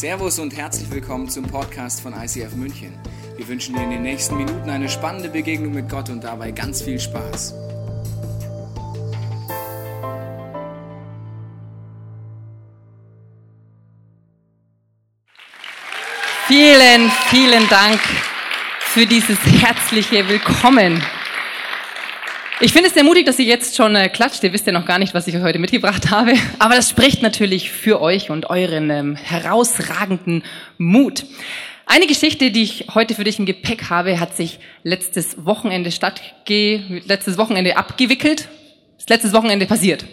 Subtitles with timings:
[0.00, 2.94] Servus und herzlich willkommen zum Podcast von ICF München.
[3.36, 6.80] Wir wünschen dir in den nächsten Minuten eine spannende Begegnung mit Gott und dabei ganz
[6.80, 7.52] viel Spaß.
[16.46, 18.00] Vielen, vielen Dank
[18.78, 21.02] für dieses herzliche Willkommen.
[22.62, 24.44] Ich finde es sehr mutig, dass ihr jetzt schon äh, klatscht.
[24.44, 26.34] Ihr wisst ja noch gar nicht, was ich euch heute mitgebracht habe.
[26.58, 30.42] Aber das spricht natürlich für euch und euren ähm, herausragenden
[30.76, 31.24] Mut.
[31.86, 37.02] Eine Geschichte, die ich heute für dich im Gepäck habe, hat sich letztes Wochenende stattge
[37.06, 38.48] letztes Wochenende abgewickelt.
[38.98, 40.04] Ist letztes Wochenende passiert.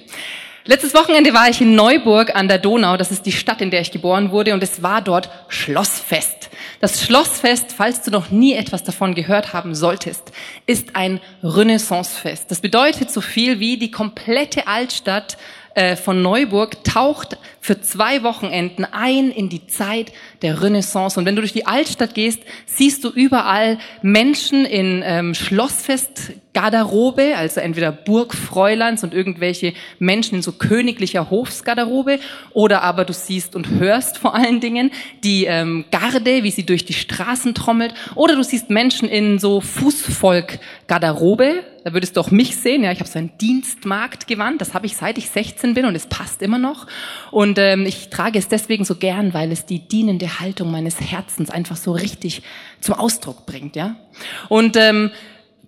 [0.63, 3.81] Letztes Wochenende war ich in Neuburg an der Donau, das ist die Stadt, in der
[3.81, 6.36] ich geboren wurde, und es war dort Schlossfest.
[6.79, 10.31] Das Schlossfest, falls du noch nie etwas davon gehört haben solltest,
[10.65, 12.51] ist ein Renaissancefest.
[12.51, 15.37] Das bedeutet so viel wie die komplette Altstadt
[15.77, 21.19] äh, von Neuburg taucht für zwei Wochenenden ein in die Zeit der Renaissance.
[21.19, 27.59] Und wenn du durch die Altstadt gehst, siehst du überall Menschen in ähm, Schlossfestgarderobe, also
[27.59, 32.19] entweder Burgfräuleins und irgendwelche Menschen in so königlicher Hofsgarderobe,
[32.53, 34.91] oder aber du siehst und hörst vor allen Dingen
[35.23, 39.61] die ähm, Garde, wie sie durch die Straßen trommelt, oder du siehst Menschen in so
[39.61, 44.85] Fußvolkgarderobe, da würdest du auch mich sehen, ja, ich habe so ein Dienstmarktgewand, das habe
[44.85, 46.85] ich seit ich 16 bin und es passt immer noch.
[47.31, 51.49] Und ähm, ich trage es deswegen so gern, weil es die dienende Haltung meines Herzens
[51.49, 52.41] einfach so richtig
[52.81, 53.95] zum Ausdruck bringt, ja.
[54.49, 55.11] Und ähm,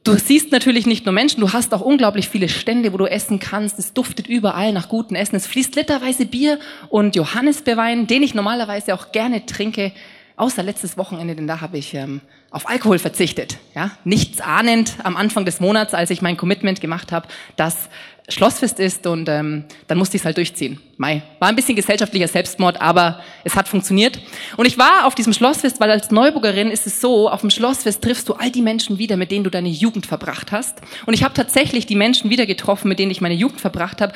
[0.05, 3.39] Du siehst natürlich nicht nur Menschen, du hast auch unglaublich viele Stände, wo du essen
[3.39, 3.77] kannst.
[3.79, 5.35] Es duftet überall nach gutem Essen.
[5.35, 9.91] Es fließt literweise Bier und Johannisbeerwein, den ich normalerweise auch gerne trinke,
[10.37, 13.57] außer letztes Wochenende, denn da habe ich ähm, auf Alkohol verzichtet.
[13.75, 13.91] Ja?
[14.05, 17.89] Nichts ahnend am Anfang des Monats, als ich mein Commitment gemacht habe, dass
[18.29, 20.79] Schlossfest ist und ähm, dann musste ich es halt durchziehen.
[20.97, 21.21] Mai.
[21.39, 24.19] War ein bisschen gesellschaftlicher Selbstmord, aber es hat funktioniert.
[24.57, 28.03] Und ich war auf diesem Schlossfest, weil als Neuburgerin ist es so, auf dem Schlossfest
[28.03, 30.81] triffst du all die Menschen wieder, mit denen du deine Jugend verbracht hast.
[31.05, 34.13] Und ich habe tatsächlich die Menschen wieder getroffen, mit denen ich meine Jugend verbracht habe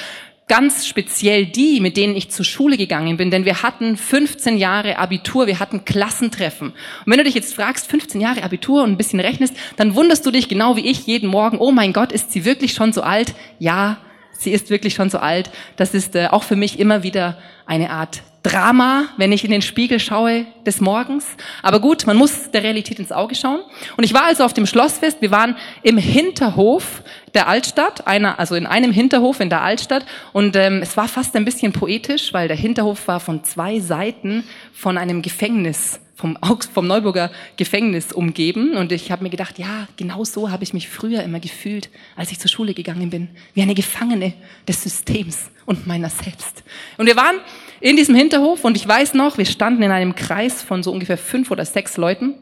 [0.48, 4.98] ganz speziell die, mit denen ich zur Schule gegangen bin, denn wir hatten 15 Jahre
[4.98, 6.70] Abitur, wir hatten Klassentreffen.
[6.70, 10.26] Und wenn du dich jetzt fragst, 15 Jahre Abitur und ein bisschen rechnest, dann wunderst
[10.26, 13.02] du dich genau wie ich jeden Morgen, oh mein Gott, ist sie wirklich schon so
[13.02, 13.34] alt?
[13.60, 13.98] Ja,
[14.38, 15.50] sie ist wirklich schon so alt.
[15.78, 19.62] Das ist äh, auch für mich immer wieder eine Art Drama, wenn ich in den
[19.62, 21.26] Spiegel schaue des Morgens.
[21.62, 23.62] Aber gut, man muss der Realität ins Auge schauen.
[23.96, 25.22] Und ich war also auf dem Schlossfest.
[25.22, 27.04] Wir waren im Hinterhof
[27.34, 30.06] der Altstadt, einer, also in einem Hinterhof in der Altstadt.
[30.34, 34.44] Und ähm, es war fast ein bisschen poetisch, weil der Hinterhof war von zwei Seiten
[34.74, 36.38] von einem Gefängnis vom,
[36.74, 38.78] vom Neuburger Gefängnis umgeben.
[38.78, 42.32] Und ich habe mir gedacht, ja, genau so habe ich mich früher immer gefühlt, als
[42.32, 43.30] ich zur Schule gegangen bin.
[43.54, 44.34] Wie eine Gefangene
[44.68, 46.64] des Systems und meiner selbst.
[46.98, 47.38] Und wir waren
[47.84, 51.18] in diesem Hinterhof und ich weiß noch, wir standen in einem Kreis von so ungefähr
[51.18, 52.36] fünf oder sechs Leuten.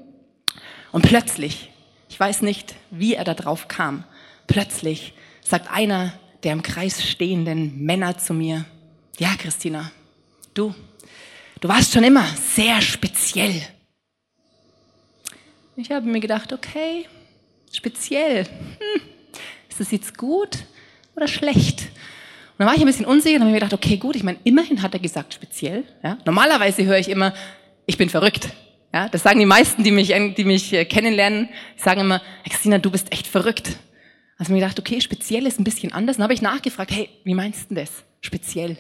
[0.92, 1.72] Und plötzlich,
[2.10, 4.04] ich weiß nicht, wie er da drauf kam,
[4.48, 6.14] plötzlich sagt einer
[6.44, 8.66] der im Kreis stehenden Männer zu mir,
[9.20, 9.92] ja, Christina,
[10.54, 10.74] du,
[11.62, 13.62] Du warst schon immer sehr speziell.
[15.76, 17.06] Ich habe mir gedacht, okay,
[17.72, 18.46] speziell.
[18.46, 19.02] Hm,
[19.70, 20.58] ist das jetzt gut
[21.16, 21.84] oder schlecht?
[22.62, 24.84] Dann war ich ein bisschen unsicher und habe mir gedacht, okay, gut, ich meine, immerhin
[24.84, 25.84] hat er gesagt speziell.
[26.04, 26.20] Ja?
[26.26, 27.34] Normalerweise höre ich immer,
[27.88, 28.50] ich bin verrückt.
[28.94, 29.10] Ja?
[29.10, 33.12] Das sagen die meisten, die mich, die mich äh, kennenlernen, sagen immer, Christina, du bist
[33.12, 33.78] echt verrückt.
[34.38, 36.18] Also mir gedacht, okay, speziell ist ein bisschen anders.
[36.18, 37.90] Dann habe ich nachgefragt, hey, wie meinst du das?
[38.22, 38.78] Speziell.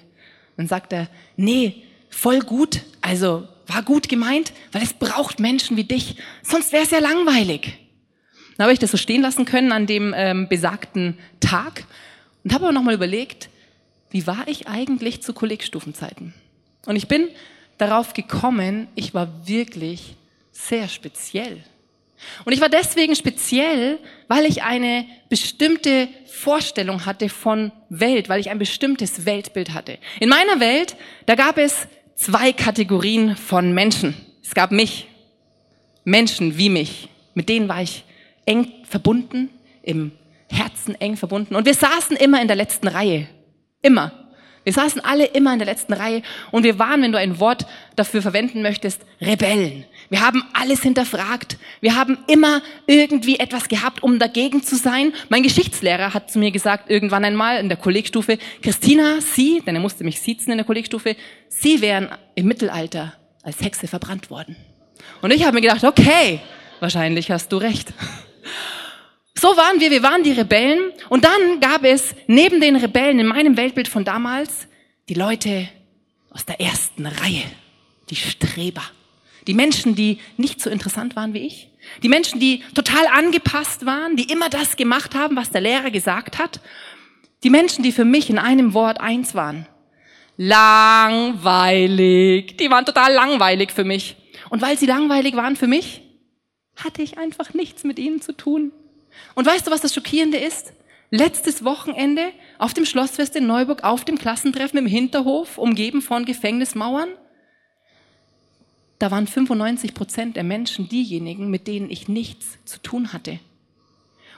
[0.58, 1.82] Dann sagt er, nee,
[2.12, 6.92] voll gut, also war gut gemeint, weil es braucht Menschen wie dich, sonst wäre es
[6.92, 7.80] ja langweilig.
[8.58, 11.86] Dann habe ich das so stehen lassen können an dem ähm, besagten Tag
[12.44, 13.50] und habe aber nochmal überlegt,
[14.12, 16.34] wie war ich eigentlich zu Kollegstufenzeiten?
[16.86, 17.30] Und ich bin
[17.78, 20.16] darauf gekommen, ich war wirklich
[20.52, 21.64] sehr speziell.
[22.46, 28.50] Und ich war deswegen speziell, weil ich eine bestimmte Vorstellung hatte von Welt, weil ich
[28.50, 29.98] ein bestimmtes Weltbild hatte.
[30.20, 30.96] In meiner Welt,
[31.26, 34.16] da gab es zwei Kategorien von Menschen.
[34.44, 35.08] Es gab mich,
[36.04, 38.04] Menschen wie mich, mit denen war ich
[38.46, 39.50] eng verbunden,
[39.84, 40.12] im
[40.50, 41.56] Herzen eng verbunden.
[41.56, 43.28] Und wir saßen immer in der letzten Reihe.
[43.82, 44.12] Immer.
[44.64, 47.66] Wir saßen alle immer in der letzten Reihe und wir waren, wenn du ein Wort
[47.96, 49.86] dafür verwenden möchtest, Rebellen.
[50.10, 51.58] Wir haben alles hinterfragt.
[51.80, 55.14] Wir haben immer irgendwie etwas gehabt, um dagegen zu sein.
[55.30, 59.82] Mein Geschichtslehrer hat zu mir gesagt, irgendwann einmal in der Kollegstufe, Christina, Sie, denn er
[59.82, 61.16] musste mich siezen in der Kollegstufe,
[61.48, 64.56] Sie wären im Mittelalter als Hexe verbrannt worden.
[65.24, 66.40] Und ich habe mir gedacht, okay,
[66.80, 67.94] wahrscheinlich hast du recht.
[69.42, 70.92] So waren wir, wir waren die Rebellen.
[71.10, 74.68] Und dann gab es neben den Rebellen in meinem Weltbild von damals
[75.10, 75.68] die Leute
[76.30, 77.42] aus der ersten Reihe.
[78.12, 78.84] die Streber.
[79.48, 81.70] Die Menschen, die nicht so interessant waren wie ich.
[82.04, 86.38] Die Menschen, die total angepasst waren, die immer das gemacht haben, was der Lehrer gesagt
[86.38, 86.60] hat.
[87.44, 89.66] Die Menschen, die für mich in einem Wort eins waren.
[90.38, 91.48] Langweilig.
[92.58, 94.18] Die waren total langweilig für mich.
[94.52, 96.04] Und weil sie langweilig waren für mich,
[96.76, 98.72] hatte ich einfach nichts mit ihnen zu tun.
[99.36, 100.74] Und weißt du, was das Schockierende ist?
[101.10, 107.10] Letztes Wochenende auf dem Schlossfest in Neuburg, auf dem Klassentreffen im Hinterhof, umgeben von Gefängnismauern,
[109.02, 113.40] da waren 95 Prozent der Menschen diejenigen, mit denen ich nichts zu tun hatte.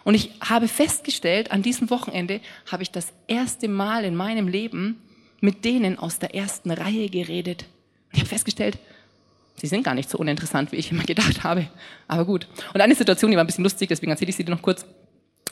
[0.05, 2.39] Und ich habe festgestellt, an diesem Wochenende
[2.71, 5.01] habe ich das erste Mal in meinem Leben
[5.41, 7.65] mit denen aus der ersten Reihe geredet.
[8.13, 8.77] Ich habe festgestellt,
[9.55, 11.67] sie sind gar nicht so uninteressant, wie ich immer gedacht habe.
[12.07, 12.47] Aber gut.
[12.73, 14.85] Und eine Situation, die war ein bisschen lustig, deswegen erzähle ich sie dir noch kurz.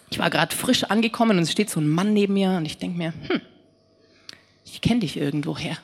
[0.10, 2.78] Ich war gerade frisch angekommen und es steht so ein Mann neben mir und ich
[2.78, 3.42] denke mir, hm,
[4.66, 5.78] ich kenne dich irgendwoher.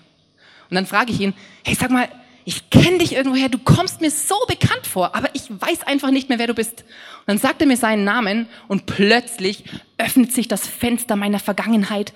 [0.70, 1.34] Und dann frage ich ihn,
[1.64, 2.10] hey, sag mal,
[2.44, 6.30] ich kenne dich irgendwoher, du kommst mir so bekannt vor, aber ich weiß einfach nicht
[6.30, 6.82] mehr, wer du bist.
[6.82, 9.66] Und dann sagt er mir seinen Namen und plötzlich
[9.98, 12.14] öffnet sich das Fenster meiner Vergangenheit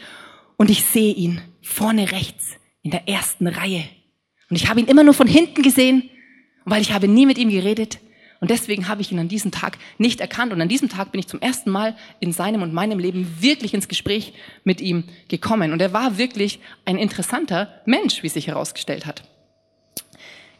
[0.56, 2.51] und ich sehe ihn vorne rechts
[2.81, 3.83] in der ersten Reihe.
[4.51, 6.09] Und ich habe ihn immer nur von hinten gesehen,
[6.65, 8.00] weil ich habe nie mit ihm geredet.
[8.42, 10.51] Und deswegen habe ich ihn an diesem Tag nicht erkannt.
[10.51, 13.74] Und an diesem Tag bin ich zum ersten Mal in seinem und meinem Leben wirklich
[13.74, 14.33] ins Gespräch
[14.65, 15.71] mit ihm gekommen.
[15.71, 19.24] Und er war wirklich ein interessanter Mensch, wie sich herausgestellt hat.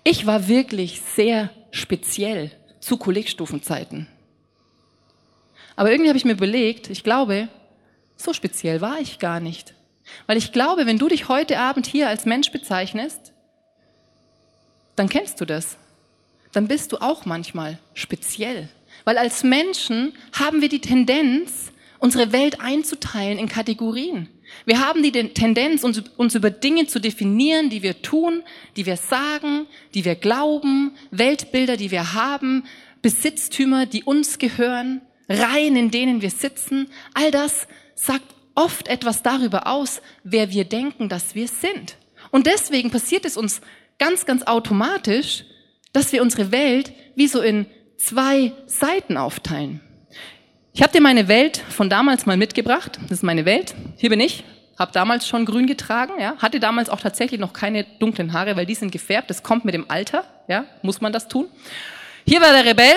[0.06, 4.08] Ich war wirklich sehr speziell zu Kollegstufenzeiten.
[5.76, 7.50] Aber irgendwie habe ich mir überlegt, ich glaube,
[8.16, 9.74] so speziell war ich gar nicht.
[10.28, 13.34] Weil ich glaube, wenn du dich heute Abend hier als Mensch bezeichnest,
[15.02, 15.78] dann kennst du das.
[16.52, 18.70] Dann bist du auch manchmal speziell.
[19.04, 24.30] Weil als Menschen haben wir die Tendenz, unsere Welt einzuteilen in Kategorien.
[24.64, 28.44] Wir haben die Tendenz, uns, über Dinge zu definieren, die wir tun,
[28.76, 29.66] die wir sagen,
[29.96, 32.66] die wir glauben, Weltbilder, die wir haben,
[33.02, 36.92] Besitztümer, die uns gehören, Reihen, in denen wir sitzen.
[37.16, 41.96] All das sagt oft etwas darüber aus, wer wir denken, dass wir sind.
[42.30, 43.62] Und deswegen passiert es uns
[44.00, 45.46] ganz, ganz automatisch,
[45.94, 47.66] dass wir unsere Welt wie so in
[47.98, 49.82] zwei Seiten aufteilen.
[50.74, 52.98] Ich habe dir meine Welt von damals mal mitgebracht.
[53.04, 53.76] Das ist meine Welt.
[53.98, 54.44] Hier bin ich.
[54.80, 56.36] Habe damals schon grün getragen, ja.
[56.38, 59.30] Hatte damals auch tatsächlich noch keine dunklen Haare, weil die sind gefärbt.
[59.30, 60.66] Das kommt mit dem Alter, ja.
[60.82, 61.48] Muss man das tun.
[62.26, 62.96] Hier war der Rebell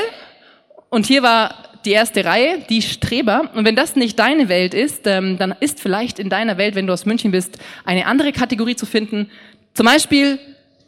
[0.88, 1.54] und hier war
[1.84, 3.50] die erste Reihe, die Streber.
[3.54, 6.86] Und wenn das nicht deine Welt ist, ähm, dann ist vielleicht in deiner Welt, wenn
[6.86, 9.30] du aus München bist, eine andere Kategorie zu finden.
[9.74, 10.38] Zum Beispiel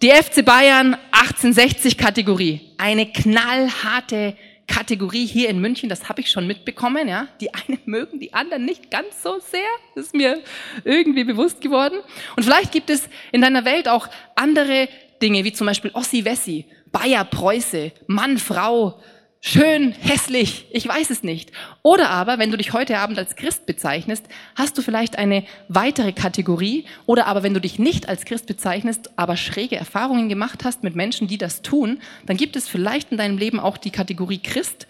[0.02, 2.72] die FC Bayern 1860 Kategorie.
[2.78, 7.28] Eine knallharte Kategorie hier in München, das habe ich schon mitbekommen, ja.
[7.40, 9.60] Die einen mögen, die anderen nicht ganz so sehr.
[9.94, 10.42] Ist mir
[10.84, 11.98] irgendwie bewusst geworden.
[12.36, 14.88] Und vielleicht gibt es in deiner Welt auch andere
[15.22, 19.00] Dinge, wie zum Beispiel Ossi Wessi, Bayer Preuße, Mann, Frau,
[19.46, 21.52] schön, hässlich, ich weiß es nicht.
[21.82, 24.26] Oder aber, wenn du dich heute Abend als Christ bezeichnest,
[24.56, 26.84] hast du vielleicht eine weitere Kategorie.
[27.06, 30.96] Oder aber, wenn du dich nicht als Christ bezeichnest, aber schräge Erfahrungen gemacht hast mit
[30.96, 34.88] Menschen, die das tun, dann gibt es vielleicht in deinem Leben auch die Kategorie Christ,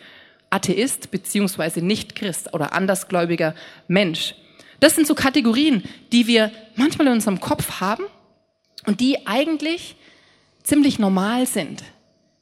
[0.49, 3.55] Atheist beziehungsweise Nicht-Christ oder andersgläubiger
[3.89, 4.35] Mensch.
[4.81, 5.83] Das sind so Kategorien,
[6.13, 8.05] die wir manchmal in unserem Kopf haben
[8.87, 9.97] und die eigentlich
[10.63, 11.83] ziemlich normal sind,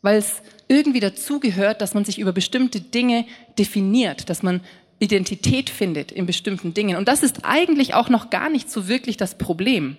[0.02, 3.26] weil es irgendwie dazugehört, dass man sich über bestimmte Dinge
[3.59, 4.61] definiert, dass man
[4.99, 6.97] Identität findet in bestimmten Dingen.
[6.97, 9.97] Und das ist eigentlich auch noch gar nicht so wirklich das Problem.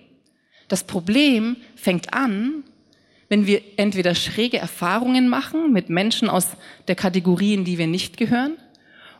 [0.68, 2.64] Das Problem fängt an,
[3.28, 6.48] wenn wir entweder schräge Erfahrungen machen mit Menschen aus
[6.88, 8.56] der Kategorie, in die wir nicht gehören,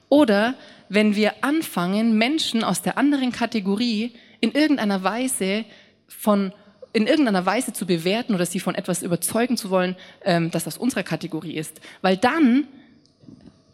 [0.09, 0.55] oder
[0.89, 5.65] wenn wir anfangen, Menschen aus der anderen Kategorie in irgendeiner Weise
[6.07, 6.53] von
[6.97, 10.79] in irgendeiner Weise zu bewerten oder sie von etwas überzeugen zu wollen, ähm, das aus
[10.79, 11.83] unserer Kategorie ist.
[12.01, 12.67] Weil dann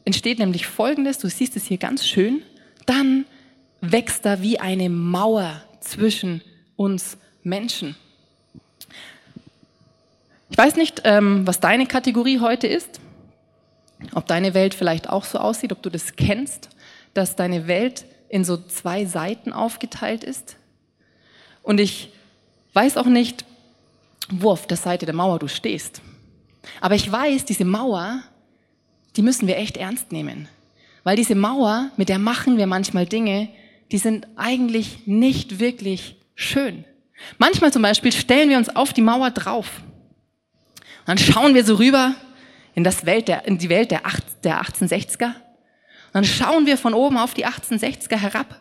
[0.04, 2.42] entsteht nämlich Folgendes, du siehst es hier ganz schön,
[2.84, 3.24] dann
[3.80, 6.42] wächst da wie eine Mauer zwischen
[6.74, 7.94] uns Menschen.
[10.50, 12.98] Ich weiß nicht, ähm, was deine Kategorie heute ist,
[14.14, 16.70] ob deine Welt vielleicht auch so aussieht, ob du das kennst,
[17.14, 20.56] dass deine Welt in so zwei Seiten aufgeteilt ist.
[21.62, 22.10] Und ich
[22.72, 23.44] weiß auch nicht,
[24.30, 26.00] wo auf der Seite der Mauer du stehst.
[26.80, 28.22] Aber ich weiß, diese Mauer,
[29.16, 30.48] die müssen wir echt ernst nehmen.
[31.04, 33.48] Weil diese Mauer, mit der machen wir manchmal Dinge,
[33.90, 36.84] die sind eigentlich nicht wirklich schön.
[37.38, 39.82] Manchmal zum Beispiel stellen wir uns auf die Mauer drauf.
[41.06, 42.14] Dann schauen wir so rüber
[42.74, 44.02] in, das Welt der, in die Welt der,
[44.44, 45.32] der 1860er.
[46.12, 48.60] Dann schauen wir von oben auf die 1860er herab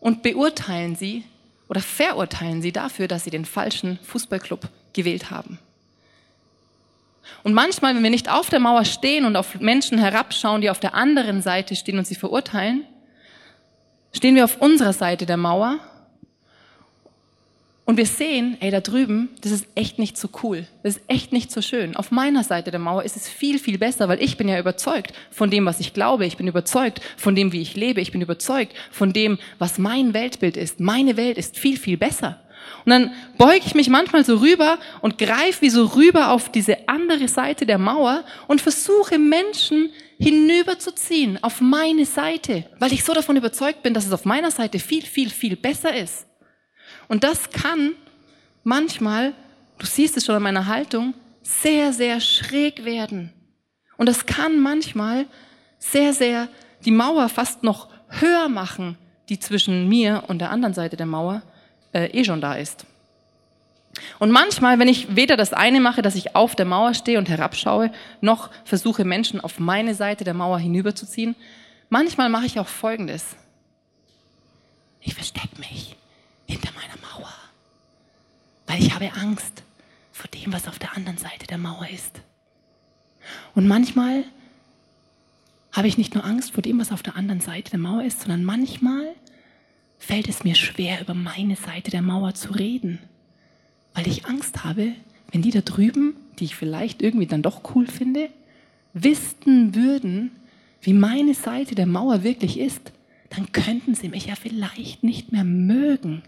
[0.00, 1.24] und beurteilen sie
[1.68, 5.58] oder verurteilen sie dafür, dass sie den falschen Fußballclub gewählt haben.
[7.42, 10.80] Und manchmal, wenn wir nicht auf der Mauer stehen und auf Menschen herabschauen, die auf
[10.80, 12.84] der anderen Seite stehen und sie verurteilen,
[14.12, 15.78] stehen wir auf unserer Seite der Mauer
[17.88, 20.66] und wir sehen, ey, da drüben, das ist echt nicht so cool.
[20.82, 21.96] Das ist echt nicht so schön.
[21.96, 25.14] Auf meiner Seite der Mauer ist es viel, viel besser, weil ich bin ja überzeugt
[25.30, 26.26] von dem, was ich glaube.
[26.26, 28.02] Ich bin überzeugt von dem, wie ich lebe.
[28.02, 30.80] Ich bin überzeugt von dem, was mein Weltbild ist.
[30.80, 32.38] Meine Welt ist viel, viel besser.
[32.84, 36.90] Und dann beuge ich mich manchmal so rüber und greife wie so rüber auf diese
[36.90, 43.36] andere Seite der Mauer und versuche Menschen hinüberzuziehen auf meine Seite, weil ich so davon
[43.36, 46.26] überzeugt bin, dass es auf meiner Seite viel, viel, viel besser ist.
[47.08, 47.94] Und das kann
[48.62, 49.32] manchmal,
[49.78, 53.32] du siehst es schon an meiner Haltung, sehr, sehr schräg werden.
[53.96, 55.26] Und das kann manchmal
[55.78, 56.48] sehr, sehr
[56.84, 58.96] die Mauer fast noch höher machen,
[59.28, 61.42] die zwischen mir und der anderen Seite der Mauer
[61.92, 62.86] äh, eh schon da ist.
[64.18, 67.28] Und manchmal, wenn ich weder das eine mache, dass ich auf der Mauer stehe und
[67.28, 71.34] herabschaue, noch versuche Menschen auf meine Seite der Mauer hinüberzuziehen,
[71.88, 73.36] manchmal mache ich auch Folgendes.
[75.00, 75.97] Ich verstecke mich
[76.48, 77.32] hinter meiner Mauer,
[78.66, 79.62] weil ich habe Angst
[80.12, 82.20] vor dem, was auf der anderen Seite der Mauer ist.
[83.54, 84.24] Und manchmal
[85.72, 88.20] habe ich nicht nur Angst vor dem, was auf der anderen Seite der Mauer ist,
[88.20, 89.14] sondern manchmal
[89.98, 92.98] fällt es mir schwer, über meine Seite der Mauer zu reden,
[93.94, 94.92] weil ich Angst habe,
[95.30, 98.30] wenn die da drüben, die ich vielleicht irgendwie dann doch cool finde,
[98.94, 100.30] wüssten würden,
[100.80, 102.92] wie meine Seite der Mauer wirklich ist,
[103.30, 106.22] dann könnten sie mich ja vielleicht nicht mehr mögen.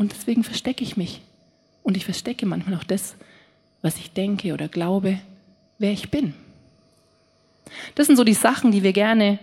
[0.00, 1.20] Und deswegen verstecke ich mich.
[1.82, 3.16] Und ich verstecke manchmal auch das,
[3.82, 5.20] was ich denke oder glaube,
[5.76, 6.32] wer ich bin.
[7.96, 9.38] Das sind so die Sachen, die wir gerne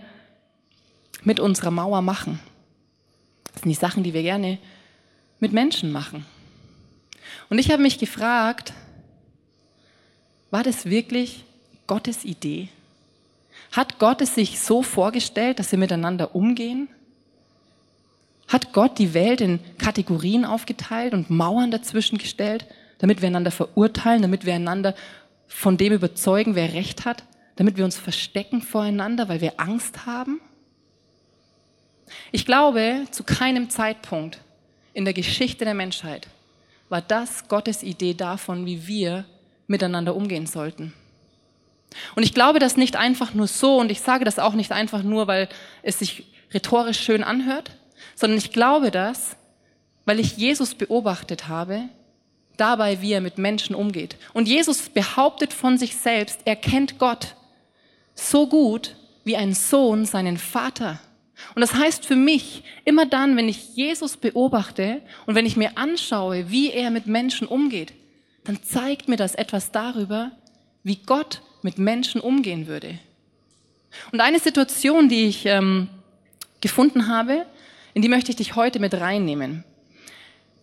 [1.22, 2.40] mit unserer Mauer machen.
[3.52, 4.58] Das sind die Sachen, die wir gerne
[5.38, 6.26] mit Menschen machen.
[7.50, 8.72] Und ich habe mich gefragt,
[10.50, 11.44] war das wirklich
[11.86, 12.68] Gottes Idee?
[13.70, 16.88] Hat Gott es sich so vorgestellt, dass wir miteinander umgehen?
[18.48, 22.66] Hat Gott die Welt in Kategorien aufgeteilt und Mauern dazwischen gestellt,
[22.98, 24.94] damit wir einander verurteilen, damit wir einander
[25.46, 27.24] von dem überzeugen, wer Recht hat,
[27.56, 30.40] damit wir uns verstecken voreinander, weil wir Angst haben?
[32.32, 34.38] Ich glaube, zu keinem Zeitpunkt
[34.94, 36.28] in der Geschichte der Menschheit
[36.88, 39.26] war das Gottes Idee davon, wie wir
[39.66, 40.94] miteinander umgehen sollten.
[42.16, 45.02] Und ich glaube das nicht einfach nur so, und ich sage das auch nicht einfach
[45.02, 45.48] nur, weil
[45.82, 47.72] es sich rhetorisch schön anhört,
[48.18, 49.36] sondern ich glaube das,
[50.04, 51.82] weil ich Jesus beobachtet habe,
[52.56, 54.16] dabei, wie er mit Menschen umgeht.
[54.34, 57.36] Und Jesus behauptet von sich selbst, er kennt Gott
[58.16, 60.98] so gut wie ein Sohn seinen Vater.
[61.54, 65.78] Und das heißt für mich, immer dann, wenn ich Jesus beobachte und wenn ich mir
[65.78, 67.92] anschaue, wie er mit Menschen umgeht,
[68.42, 70.32] dann zeigt mir das etwas darüber,
[70.82, 72.98] wie Gott mit Menschen umgehen würde.
[74.10, 75.88] Und eine Situation, die ich ähm,
[76.60, 77.46] gefunden habe,
[77.98, 79.64] in die möchte ich dich heute mit reinnehmen.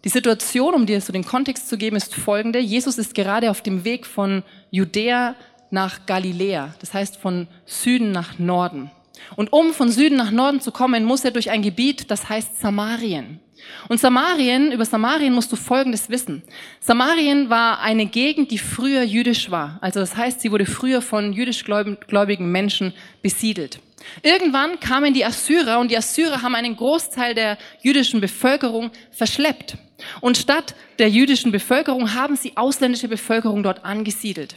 [0.05, 2.59] Die Situation, um dir so den Kontext zu geben, ist folgende.
[2.59, 5.35] Jesus ist gerade auf dem Weg von Judäa
[5.69, 8.89] nach Galiläa, das heißt von Süden nach Norden.
[9.35, 12.57] Und um von Süden nach Norden zu kommen, muss er durch ein Gebiet, das heißt
[12.57, 13.41] Samarien.
[13.89, 16.41] Und Samarien, über Samarien musst du Folgendes wissen.
[16.79, 19.77] Samarien war eine Gegend, die früher jüdisch war.
[19.81, 23.81] Also das heißt, sie wurde früher von jüdischgläubigen Menschen besiedelt.
[24.21, 29.77] Irgendwann kamen die Assyrer und die Assyrer haben einen Großteil der jüdischen Bevölkerung verschleppt.
[30.21, 34.55] Und statt der jüdischen Bevölkerung haben sie ausländische Bevölkerung dort angesiedelt.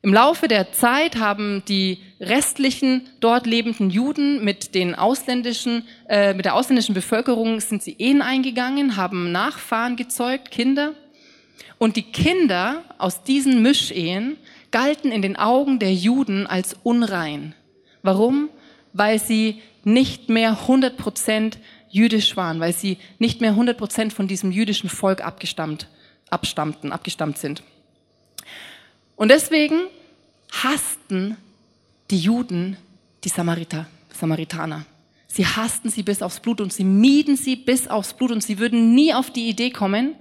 [0.00, 6.44] Im Laufe der Zeit haben die restlichen dort lebenden Juden mit den ausländischen, äh, mit
[6.44, 10.94] der ausländischen Bevölkerung sind sie Ehen eingegangen, haben Nachfahren gezeugt, Kinder.
[11.78, 14.36] Und die Kinder aus diesen Mischehen
[14.70, 17.54] galten in den Augen der Juden als unrein.
[18.02, 18.50] Warum?
[18.92, 21.58] Weil sie nicht mehr 100 Prozent
[21.90, 25.88] jüdisch waren, weil sie nicht mehr 100 Prozent von diesem jüdischen Volk abgestammt,
[26.30, 27.62] abstammten, abgestammt sind.
[29.16, 29.80] Und deswegen
[30.50, 31.36] hassten
[32.10, 32.76] die Juden
[33.24, 34.86] die Samariter, Samaritaner.
[35.26, 38.58] Sie hassten sie bis aufs Blut und sie mieden sie bis aufs Blut und sie
[38.58, 40.14] würden nie auf die Idee kommen,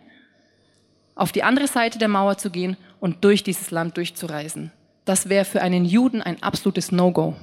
[1.16, 4.72] auf die andere Seite der Mauer zu gehen und durch dieses Land durchzureisen.
[5.06, 7.36] Das wäre für einen Juden ein absolutes No-Go.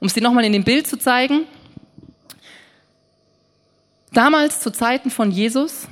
[0.00, 1.46] Um es dir nochmal in dem Bild zu zeigen.
[4.12, 5.88] Damals zu Zeiten von Jesus,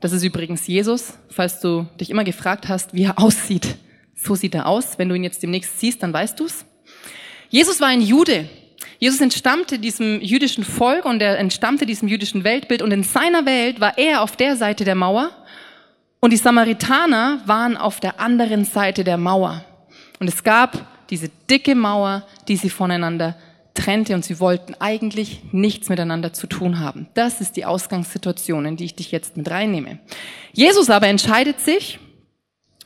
[0.00, 3.76] das ist übrigens Jesus, falls du dich immer gefragt hast, wie er aussieht.
[4.14, 4.98] So sieht er aus.
[4.98, 6.64] Wenn du ihn jetzt demnächst siehst, dann weißt du's.
[7.48, 8.48] Jesus war ein Jude.
[8.98, 13.80] Jesus entstammte diesem jüdischen Volk und er entstammte diesem jüdischen Weltbild und in seiner Welt
[13.80, 15.30] war er auf der Seite der Mauer
[16.20, 19.64] Und die Samaritaner waren auf der anderen Seite der Mauer.
[20.20, 23.36] Und es gab diese dicke Mauer, die sie voneinander
[23.74, 27.08] trennte und sie wollten eigentlich nichts miteinander zu tun haben.
[27.14, 29.98] Das ist die Ausgangssituation, in die ich dich jetzt mit reinnehme.
[30.52, 31.98] Jesus aber entscheidet sich,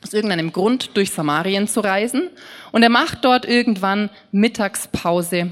[0.01, 2.29] aus irgendeinem Grund durch Samarien zu reisen
[2.71, 5.51] und er macht dort irgendwann Mittagspause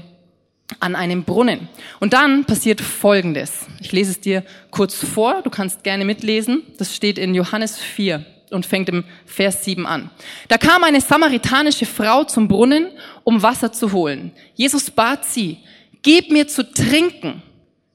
[0.80, 1.68] an einem Brunnen.
[2.00, 3.66] Und dann passiert Folgendes.
[3.80, 6.62] Ich lese es dir kurz vor, du kannst gerne mitlesen.
[6.78, 10.10] Das steht in Johannes 4 und fängt im Vers 7 an.
[10.48, 12.88] Da kam eine samaritanische Frau zum Brunnen,
[13.24, 14.32] um Wasser zu holen.
[14.54, 15.58] Jesus bat sie,
[16.02, 17.42] gib mir zu trinken.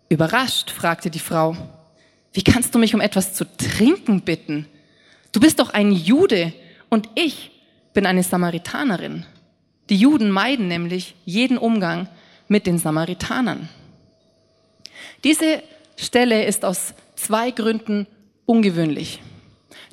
[0.09, 1.55] Überrascht fragte die Frau,
[2.33, 4.67] wie kannst du mich um etwas zu trinken bitten?
[5.31, 6.53] Du bist doch ein Jude
[6.89, 7.51] und ich
[7.93, 9.25] bin eine Samaritanerin.
[9.89, 12.07] Die Juden meiden nämlich jeden Umgang
[12.47, 13.69] mit den Samaritanern.
[15.23, 15.63] Diese
[15.95, 18.07] Stelle ist aus zwei Gründen
[18.45, 19.21] ungewöhnlich.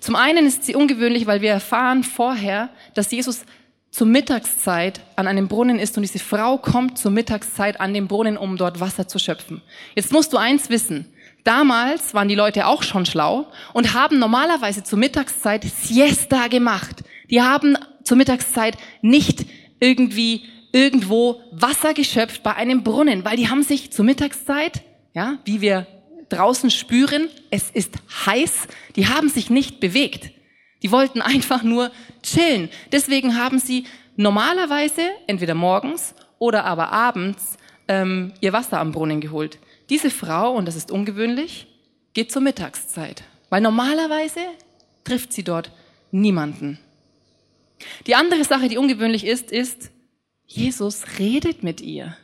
[0.00, 3.44] Zum einen ist sie ungewöhnlich, weil wir erfahren vorher, dass Jesus
[3.90, 8.36] zur Mittagszeit an einem Brunnen ist und diese Frau kommt zur Mittagszeit an den Brunnen,
[8.36, 9.62] um dort Wasser zu schöpfen.
[9.94, 11.06] Jetzt musst du eins wissen.
[11.44, 17.02] Damals waren die Leute auch schon schlau und haben normalerweise zur Mittagszeit Siesta gemacht.
[17.30, 19.46] Die haben zur Mittagszeit nicht
[19.80, 24.82] irgendwie irgendwo Wasser geschöpft bei einem Brunnen, weil die haben sich zur Mittagszeit,
[25.14, 25.86] ja, wie wir
[26.32, 27.94] draußen spüren, es ist
[28.26, 30.30] heiß, die haben sich nicht bewegt.
[30.82, 31.90] Die wollten einfach nur
[32.22, 32.70] chillen.
[32.90, 33.84] Deswegen haben sie
[34.16, 37.58] normalerweise entweder morgens oder aber abends
[37.88, 39.58] ähm, ihr Wasser am Brunnen geholt.
[39.90, 41.66] Diese Frau, und das ist ungewöhnlich,
[42.14, 44.40] geht zur Mittagszeit, weil normalerweise
[45.04, 45.70] trifft sie dort
[46.10, 46.78] niemanden.
[48.06, 49.90] Die andere Sache, die ungewöhnlich ist, ist,
[50.46, 52.16] Jesus redet mit ihr.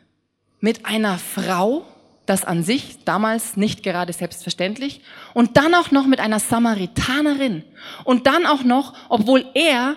[0.60, 1.86] Mit einer Frau,
[2.26, 5.00] das an sich damals nicht gerade selbstverständlich.
[5.32, 7.64] Und dann auch noch mit einer Samaritanerin.
[8.04, 9.96] Und dann auch noch, obwohl er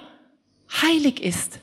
[0.82, 1.60] heilig ist.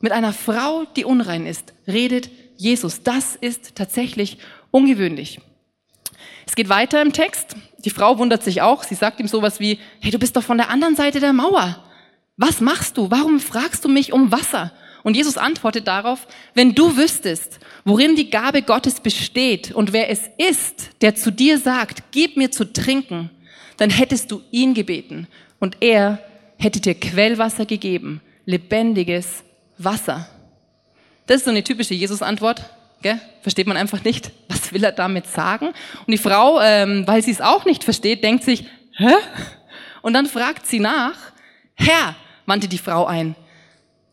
[0.00, 3.02] Mit einer Frau, die unrein ist, redet Jesus.
[3.02, 4.38] Das ist tatsächlich
[4.70, 5.40] ungewöhnlich.
[6.46, 7.56] Es geht weiter im Text.
[7.84, 8.84] Die Frau wundert sich auch.
[8.84, 11.78] Sie sagt ihm sowas wie, hey, du bist doch von der anderen Seite der Mauer.
[12.36, 13.10] Was machst du?
[13.10, 14.72] Warum fragst du mich um Wasser?
[15.02, 20.22] Und Jesus antwortet darauf, wenn du wüsstest, worin die Gabe Gottes besteht und wer es
[20.38, 23.30] ist, der zu dir sagt, gib mir zu trinken,
[23.76, 25.26] dann hättest du ihn gebeten
[25.58, 26.20] und er
[26.58, 29.42] hätte dir Quellwasser gegeben, lebendiges
[29.78, 30.28] Wasser.
[31.26, 32.62] Das ist so eine typische Jesus-Antwort.
[33.02, 33.20] Gell?
[33.42, 35.68] Versteht man einfach nicht, was will er damit sagen?
[36.06, 39.14] Und die Frau, ähm, weil sie es auch nicht versteht, denkt sich, hä?
[40.02, 41.16] Und dann fragt sie nach,
[41.74, 42.14] Herr,
[42.46, 43.34] wandte die Frau ein,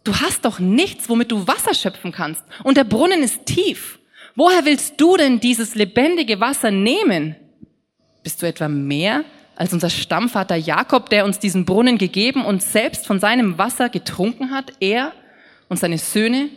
[0.03, 2.43] Du hast doch nichts, womit du Wasser schöpfen kannst.
[2.63, 3.99] Und der Brunnen ist tief.
[4.35, 7.35] Woher willst du denn dieses lebendige Wasser nehmen?
[8.23, 13.05] Bist du etwa mehr als unser Stammvater Jakob, der uns diesen Brunnen gegeben und selbst
[13.05, 15.11] von seinem Wasser getrunken hat, er
[15.67, 16.49] und seine Söhne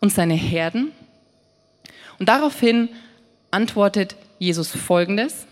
[0.00, 0.92] und seine Herden?
[2.18, 2.90] Und daraufhin
[3.50, 5.46] antwortet Jesus Folgendes.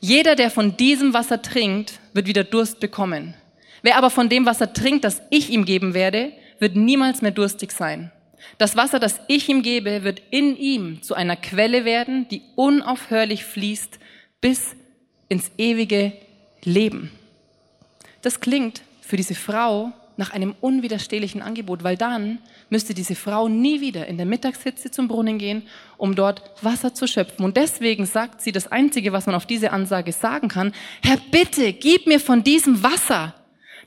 [0.00, 3.34] Jeder, der von diesem Wasser trinkt, wird wieder Durst bekommen.
[3.82, 7.72] Wer aber von dem Wasser trinkt, das ich ihm geben werde, wird niemals mehr durstig
[7.72, 8.10] sein.
[8.58, 13.44] Das Wasser, das ich ihm gebe, wird in ihm zu einer Quelle werden, die unaufhörlich
[13.44, 13.98] fließt
[14.40, 14.76] bis
[15.28, 16.12] ins ewige
[16.64, 17.10] Leben.
[18.22, 22.38] Das klingt für diese Frau nach einem unwiderstehlichen Angebot, weil dann
[22.68, 25.62] müsste diese Frau nie wieder in der Mittagshitze zum Brunnen gehen,
[25.96, 27.44] um dort Wasser zu schöpfen.
[27.44, 31.72] Und deswegen sagt sie das Einzige, was man auf diese Ansage sagen kann, Herr, bitte,
[31.72, 33.34] gib mir von diesem Wasser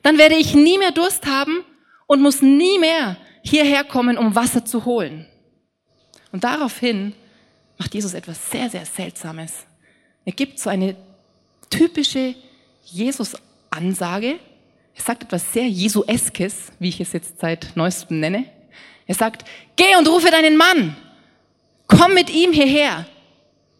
[0.04, 1.64] dann werde ich nie mehr Durst haben
[2.06, 5.26] und muss nie mehr hierher kommen, um Wasser zu holen.
[6.30, 7.14] Und daraufhin
[7.78, 9.64] macht Jesus etwas sehr, sehr Seltsames.
[10.26, 10.94] Er gibt so eine
[11.70, 12.34] typische
[12.84, 14.38] Jesus-Ansage.
[14.94, 18.44] Er sagt etwas sehr Jesueskes, wie ich es jetzt seit neuestem nenne.
[19.06, 20.96] Er sagt, geh und rufe deinen Mann.
[21.86, 23.06] Komm mit ihm hierher.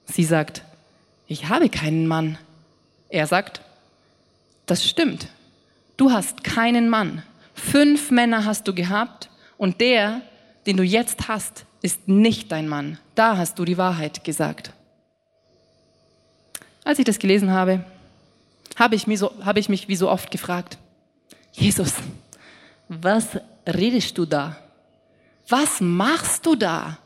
[0.06, 0.62] Sie sagt,
[1.26, 2.38] ich habe keinen Mann.
[3.10, 3.60] Er sagt,
[4.64, 5.28] das stimmt.
[5.96, 7.22] Du hast keinen Mann.
[7.54, 10.22] Fünf Männer hast du gehabt und der,
[10.66, 12.98] den du jetzt hast, ist nicht dein Mann.
[13.14, 14.72] Da hast du die Wahrheit gesagt.
[16.82, 17.84] Als ich das gelesen habe,
[18.76, 20.78] habe ich mich, so, habe ich mich wie so oft gefragt,
[21.52, 21.94] Jesus,
[22.88, 24.56] was redest du da?
[25.48, 26.98] Was machst du da?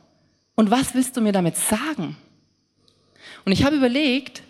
[0.55, 2.16] Und was willst du mir damit sagen?
[3.44, 4.42] Und ich habe überlegt,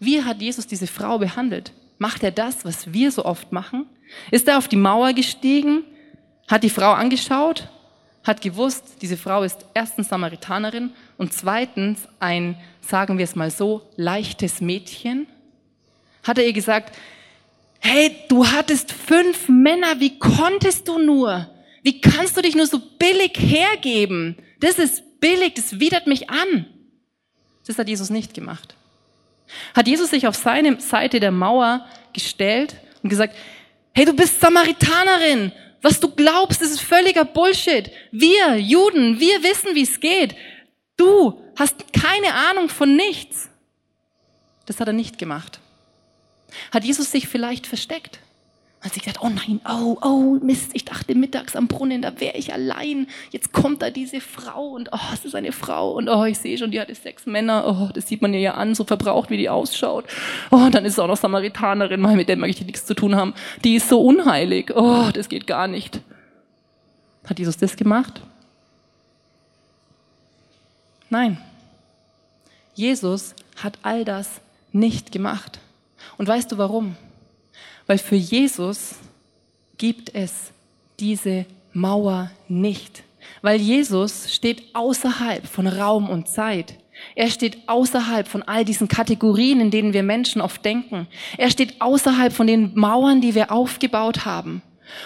[0.00, 1.72] wie hat Jesus diese Frau behandelt?
[2.02, 3.86] Macht er das, was wir so oft machen?
[4.32, 5.84] Ist er auf die Mauer gestiegen,
[6.48, 7.68] hat die Frau angeschaut,
[8.24, 13.88] hat gewusst, diese Frau ist erstens Samaritanerin und zweitens ein, sagen wir es mal so,
[13.94, 15.28] leichtes Mädchen?
[16.24, 16.92] Hat er ihr gesagt,
[17.78, 21.48] hey, du hattest fünf Männer, wie konntest du nur?
[21.84, 24.38] Wie kannst du dich nur so billig hergeben?
[24.58, 26.66] Das ist billig, das widert mich an.
[27.64, 28.74] Das hat Jesus nicht gemacht.
[29.74, 33.34] Hat Jesus sich auf seine Seite der Mauer gestellt und gesagt,
[33.92, 35.52] hey, du bist Samaritanerin.
[35.80, 37.90] Was du glaubst, ist völliger Bullshit.
[38.12, 40.34] Wir, Juden, wir wissen, wie es geht.
[40.96, 43.50] Du hast keine Ahnung von nichts.
[44.66, 45.58] Das hat er nicht gemacht.
[46.70, 48.20] Hat Jesus sich vielleicht versteckt?
[48.82, 52.36] Hat sich gesagt, oh nein, oh, oh, Mist, ich dachte mittags am Brunnen, da wäre
[52.36, 53.06] ich allein.
[53.30, 56.58] Jetzt kommt da diese Frau und oh, es ist eine Frau und oh, ich sehe
[56.58, 57.64] schon, die hatte sechs Männer.
[57.64, 60.04] Oh, das sieht man ihr ja an, so verbraucht, wie die ausschaut.
[60.50, 63.34] Oh, dann ist es auch noch Samaritanerin, mit der möchte ich nichts zu tun haben.
[63.62, 64.72] Die ist so unheilig.
[64.74, 66.00] Oh, das geht gar nicht.
[67.24, 68.20] Hat Jesus das gemacht?
[71.08, 71.38] Nein.
[72.74, 74.40] Jesus hat all das
[74.72, 75.60] nicht gemacht.
[76.18, 76.96] Und weißt du warum?
[77.86, 78.96] Weil für Jesus
[79.78, 80.52] gibt es
[81.00, 83.02] diese Mauer nicht.
[83.40, 86.74] Weil Jesus steht außerhalb von Raum und Zeit.
[87.14, 91.08] Er steht außerhalb von all diesen Kategorien, in denen wir Menschen oft denken.
[91.36, 94.62] Er steht außerhalb von den Mauern, die wir aufgebaut haben.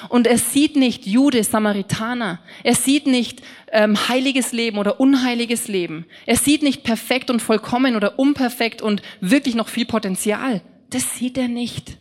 [0.09, 2.41] Und er sieht nicht Jude, Samaritaner.
[2.65, 6.07] Er sieht nicht ähm, heiliges Leben oder unheiliges Leben.
[6.27, 10.61] Er sieht nicht perfekt und vollkommen oder unperfekt und wirklich noch viel Potenzial.
[10.91, 11.99] Das sieht er nicht.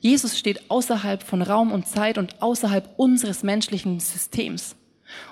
[0.00, 4.76] Jesus steht außerhalb von Raum und Zeit und außerhalb unseres menschlichen Systems.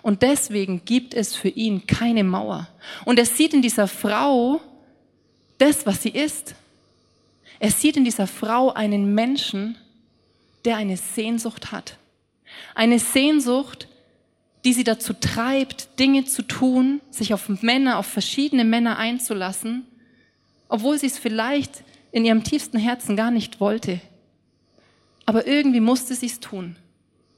[0.03, 2.69] Und deswegen gibt es für ihn keine Mauer.
[3.05, 4.61] Und er sieht in dieser Frau
[5.57, 6.55] das, was sie ist.
[7.61, 9.77] Er sieht in dieser Frau einen Menschen,
[10.65, 11.97] der eine Sehnsucht hat.
[12.75, 13.89] Eine Sehnsucht,
[14.65, 19.87] die sie dazu treibt, Dinge zu tun, sich auf Männer, auf verschiedene Männer einzulassen,
[20.69, 24.01] obwohl sie es vielleicht in ihrem tiefsten Herzen gar nicht wollte.
[25.29, 26.77] Aber irgendwie musste sie es tun,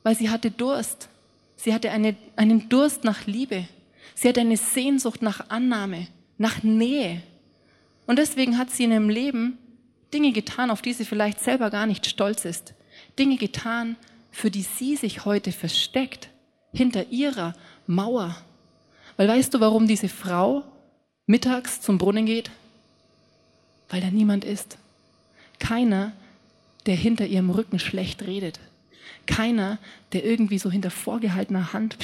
[0.05, 1.09] weil sie hatte Durst.
[1.57, 3.67] Sie hatte eine, einen Durst nach Liebe.
[4.15, 6.07] Sie hatte eine Sehnsucht nach Annahme,
[6.39, 7.21] nach Nähe.
[8.07, 9.59] Und deswegen hat sie in ihrem Leben
[10.15, 12.75] Dinge getan, auf die sie vielleicht selber gar nicht stolz ist.
[13.19, 13.97] Dinge getan,
[14.31, 16.29] für die sie sich heute versteckt,
[16.73, 17.55] hinter ihrer
[17.89, 18.37] Mauer.
[19.17, 20.63] Weil weißt du, warum diese Frau
[21.27, 22.53] mittags zum Brunnen geht?
[23.89, 24.79] Weil da niemand ist.
[25.59, 26.13] Keiner,
[26.91, 28.59] der hinter ihrem Rücken schlecht redet.
[29.25, 29.79] Keiner,
[30.13, 31.97] der irgendwie so hinter vorgehaltener Hand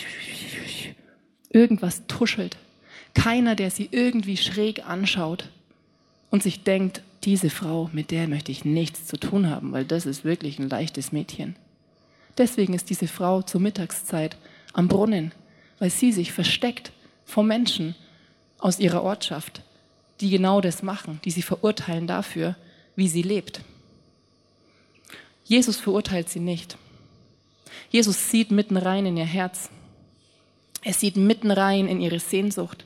[1.50, 2.56] irgendwas tuschelt.
[3.12, 5.50] Keiner, der sie irgendwie schräg anschaut
[6.30, 10.06] und sich denkt, diese Frau, mit der möchte ich nichts zu tun haben, weil das
[10.06, 11.56] ist wirklich ein leichtes Mädchen.
[12.38, 14.36] Deswegen ist diese Frau zur Mittagszeit
[14.72, 15.32] am Brunnen,
[15.80, 16.92] weil sie sich versteckt
[17.24, 17.96] vor Menschen
[18.58, 19.62] aus ihrer Ortschaft,
[20.20, 22.54] die genau das machen, die sie verurteilen dafür,
[22.94, 23.62] wie sie lebt.
[25.46, 26.76] Jesus verurteilt sie nicht.
[27.90, 29.70] Jesus sieht mitten rein in ihr Herz.
[30.82, 32.84] Er sieht mitten rein in ihre Sehnsucht.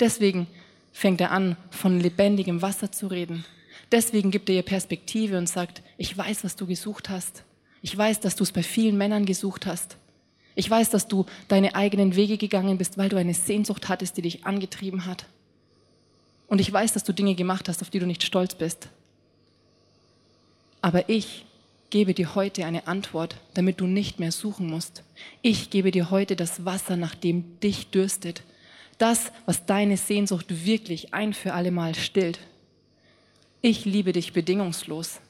[0.00, 0.48] Deswegen
[0.92, 3.44] fängt er an, von lebendigem Wasser zu reden.
[3.92, 7.44] Deswegen gibt er ihr Perspektive und sagt, ich weiß, was du gesucht hast.
[7.80, 9.96] Ich weiß, dass du es bei vielen Männern gesucht hast.
[10.56, 14.22] Ich weiß, dass du deine eigenen Wege gegangen bist, weil du eine Sehnsucht hattest, die
[14.22, 15.26] dich angetrieben hat.
[16.48, 18.88] Und ich weiß, dass du Dinge gemacht hast, auf die du nicht stolz bist.
[20.82, 21.46] Aber ich
[21.90, 25.02] gebe dir heute eine Antwort, damit du nicht mehr suchen musst.
[25.42, 28.42] Ich gebe dir heute das Wasser, nach dem dich dürstet.
[28.98, 32.38] Das, was deine Sehnsucht wirklich ein für allemal stillt.
[33.60, 35.20] Ich liebe dich bedingungslos.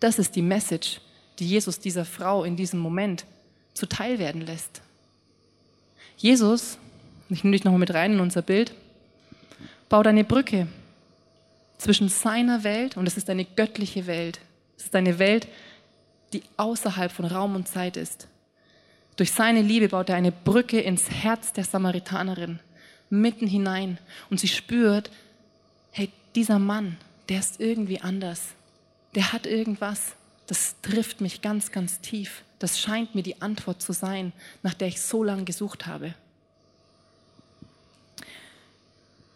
[0.00, 1.00] Das ist die Message,
[1.38, 3.26] die Jesus dieser Frau in diesem Moment
[3.74, 4.80] zuteil werden lässt.
[6.16, 6.78] Jesus,
[7.28, 8.74] ich nehme dich nochmal mit rein in unser Bild,
[9.88, 10.66] baut eine Brücke
[11.78, 14.40] zwischen seiner Welt und es ist eine göttliche Welt.
[14.76, 15.48] Es ist eine Welt,
[16.32, 18.28] die außerhalb von Raum und Zeit ist.
[19.16, 22.60] Durch seine Liebe baut er eine Brücke ins Herz der Samaritanerin,
[23.10, 23.98] mitten hinein.
[24.30, 25.10] Und sie spürt,
[25.90, 26.96] hey, dieser Mann,
[27.28, 28.42] der ist irgendwie anders.
[29.14, 30.14] Der hat irgendwas,
[30.46, 32.42] das trifft mich ganz, ganz tief.
[32.58, 36.14] Das scheint mir die Antwort zu sein, nach der ich so lange gesucht habe.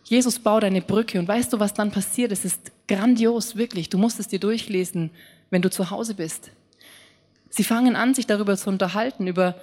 [0.05, 2.33] Jesus baut eine Brücke und weißt du, was dann passiert?
[2.33, 3.88] Es ist grandios, wirklich.
[3.88, 5.11] Du musst es dir durchlesen,
[5.50, 6.50] wenn du zu Hause bist.
[7.54, 9.56] Sie fangen an, sich darüber zu unterhalten, über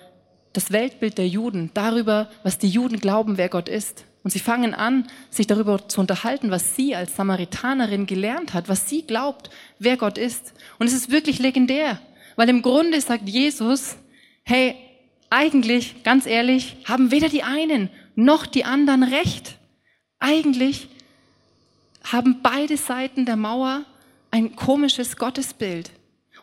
[0.53, 4.05] das Weltbild der Juden, darüber, was die Juden glauben, wer Gott ist.
[4.23, 8.87] Und sie fangen an, sich darüber zu unterhalten, was sie als Samaritanerin gelernt hat, was
[8.87, 9.49] sie glaubt,
[9.79, 10.53] wer Gott ist.
[10.77, 11.99] Und es ist wirklich legendär,
[12.35, 13.95] weil im Grunde sagt Jesus,
[14.43, 14.75] hey,
[15.31, 19.57] eigentlich, ganz ehrlich, haben weder die einen noch die anderen recht.
[20.19, 20.89] Eigentlich
[22.03, 23.83] haben beide Seiten der Mauer
[24.29, 25.89] ein komisches Gottesbild.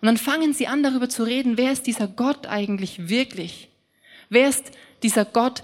[0.00, 3.68] Und dann fangen sie an darüber zu reden, wer ist dieser Gott eigentlich wirklich?
[4.28, 5.62] Wer ist dieser Gott,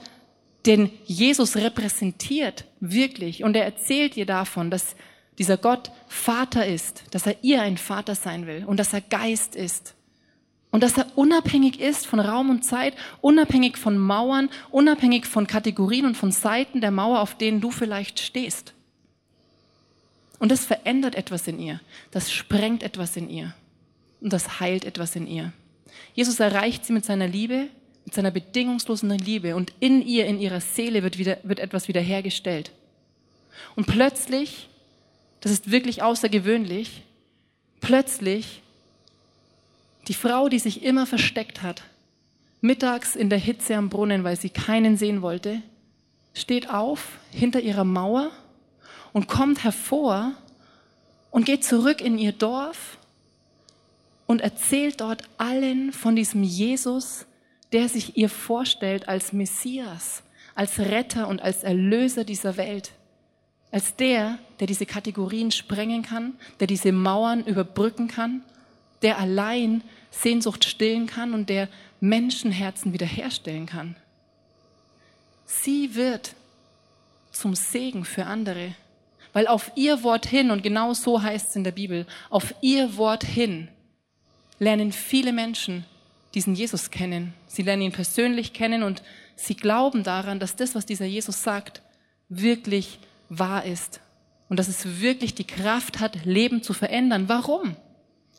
[0.66, 3.44] den Jesus repräsentiert, wirklich?
[3.44, 4.96] Und er erzählt ihr davon, dass
[5.38, 9.56] dieser Gott Vater ist, dass er ihr ein Vater sein will und dass er Geist
[9.56, 9.94] ist.
[10.70, 16.06] Und dass er unabhängig ist von Raum und Zeit, unabhängig von Mauern, unabhängig von Kategorien
[16.06, 18.72] und von Seiten der Mauer, auf denen du vielleicht stehst.
[20.38, 21.80] Und das verändert etwas in ihr.
[22.10, 23.54] Das sprengt etwas in ihr.
[24.22, 25.52] Und das heilt etwas in ihr.
[26.14, 27.68] Jesus erreicht sie mit seiner Liebe,
[28.04, 29.56] mit seiner bedingungslosen Liebe.
[29.56, 32.70] Und in ihr, in ihrer Seele wird, wieder, wird etwas wiederhergestellt.
[33.74, 34.68] Und plötzlich,
[35.40, 37.02] das ist wirklich außergewöhnlich,
[37.80, 38.62] plötzlich
[40.08, 41.82] die Frau, die sich immer versteckt hat,
[42.60, 45.62] mittags in der Hitze am Brunnen, weil sie keinen sehen wollte,
[46.32, 48.30] steht auf hinter ihrer Mauer
[49.12, 50.32] und kommt hervor
[51.30, 52.98] und geht zurück in ihr Dorf
[54.26, 57.26] und erzählt dort allen von diesem Jesus,
[57.72, 60.22] der sich ihr vorstellt als Messias,
[60.54, 62.92] als Retter und als Erlöser dieser Welt.
[63.70, 68.42] Als der, der diese Kategorien sprengen kann, der diese Mauern überbrücken kann
[69.02, 71.68] der allein Sehnsucht stillen kann und der
[72.00, 73.96] Menschenherzen wiederherstellen kann.
[75.44, 76.34] Sie wird
[77.30, 78.74] zum Segen für andere,
[79.32, 82.96] weil auf ihr Wort hin, und genau so heißt es in der Bibel, auf ihr
[82.96, 83.68] Wort hin
[84.58, 85.84] lernen viele Menschen
[86.34, 87.34] diesen Jesus kennen.
[87.46, 89.02] Sie lernen ihn persönlich kennen und
[89.36, 91.82] sie glauben daran, dass das, was dieser Jesus sagt,
[92.28, 94.00] wirklich wahr ist
[94.48, 97.28] und dass es wirklich die Kraft hat, Leben zu verändern.
[97.28, 97.76] Warum?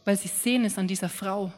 [0.05, 1.51] weil sie sehen es an dieser Frau.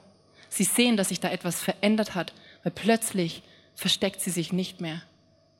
[0.50, 3.44] Sie sehen, dass sich da etwas verändert hat, weil plötzlich
[3.76, 5.02] versteckt sie sich nicht mehr.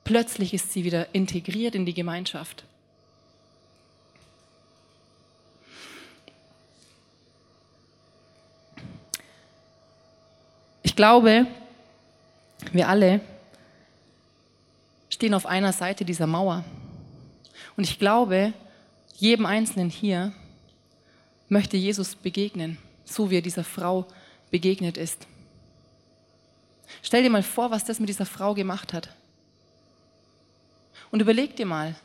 [0.04, 2.64] Plötzlich ist sie wieder integriert in die Gemeinschaft.
[10.96, 11.46] Ich glaube,
[12.72, 13.20] wir alle
[15.10, 16.64] stehen auf einer Seite dieser Mauer.
[17.76, 18.54] Und ich glaube,
[19.18, 20.32] jedem Einzelnen hier
[21.50, 24.06] möchte Jesus begegnen, so wie er dieser Frau
[24.52, 25.28] begegnet ist.
[27.04, 29.10] Stell dir mal vor, was das mit dieser Frau gemacht hat.
[31.12, 31.96] Und überleg dir mal,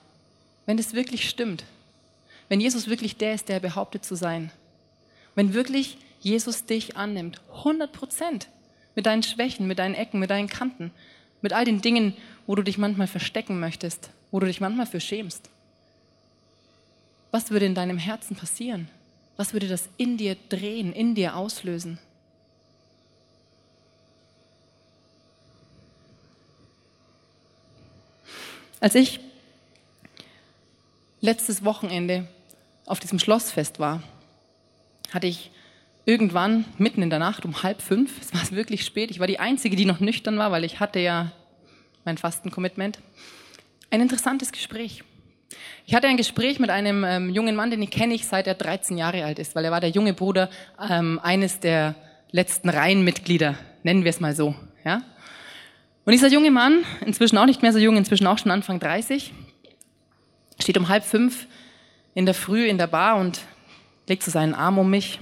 [0.66, 1.62] wenn das wirklich stimmt,
[2.48, 4.50] wenn Jesus wirklich der ist, der er behauptet zu sein,
[5.36, 8.48] wenn wirklich Jesus dich annimmt, 100 Prozent,
[8.94, 10.90] mit deinen Schwächen, mit deinen Ecken, mit deinen Kanten,
[11.42, 12.14] mit all den Dingen,
[12.46, 15.48] wo du dich manchmal verstecken möchtest, wo du dich manchmal für schämst.
[17.30, 18.88] Was würde in deinem Herzen passieren?
[19.36, 21.98] Was würde das in dir drehen, in dir auslösen?
[28.80, 29.20] Als ich
[31.20, 32.26] letztes Wochenende
[32.86, 34.02] auf diesem Schlossfest war,
[35.12, 35.50] hatte ich
[36.04, 39.38] irgendwann mitten in der Nacht um halb fünf, es war wirklich spät, ich war die
[39.38, 41.32] Einzige, die noch nüchtern war, weil ich hatte ja
[42.04, 42.98] mein Fastencommitment,
[43.90, 45.04] ein interessantes Gespräch.
[45.86, 48.54] Ich hatte ein Gespräch mit einem ähm, jungen Mann, den ich kenne ich seit er
[48.54, 50.48] 13 Jahre alt ist, weil er war der junge Bruder
[50.88, 51.96] ähm, eines der
[52.30, 54.54] letzten Reihenmitglieder, nennen wir es mal so.
[54.84, 55.02] Ja?
[56.04, 59.32] Und dieser junge Mann, inzwischen auch nicht mehr so jung, inzwischen auch schon Anfang 30,
[60.60, 61.46] steht um halb fünf
[62.14, 63.40] in der Früh in der Bar und
[64.08, 65.18] legt so seinen Arm um mich.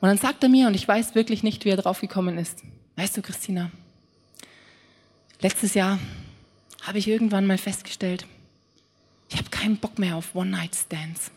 [0.00, 2.62] Und dann sagt er mir, und ich weiß wirklich nicht, wie er drauf gekommen ist,
[2.96, 3.70] weißt du, Christina,
[5.40, 5.98] letztes Jahr
[6.82, 8.26] habe ich irgendwann mal festgestellt,
[9.28, 11.30] ich habe keinen Bock mehr auf One-Night-Stands.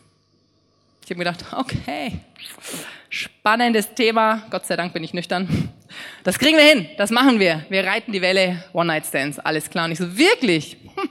[1.02, 2.20] Ich habe mir gedacht, okay,
[3.08, 4.46] spannendes Thema.
[4.50, 5.72] Gott sei Dank bin ich nüchtern.
[6.22, 7.66] Das kriegen wir hin, das machen wir.
[7.68, 9.86] Wir reiten die Welle One-Night-Stands, alles klar.
[9.86, 10.76] Und ich so, wirklich?
[10.94, 11.08] Hm.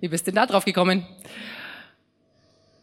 [0.00, 1.00] Wie bist du denn da drauf gekommen?
[1.00, 1.06] Und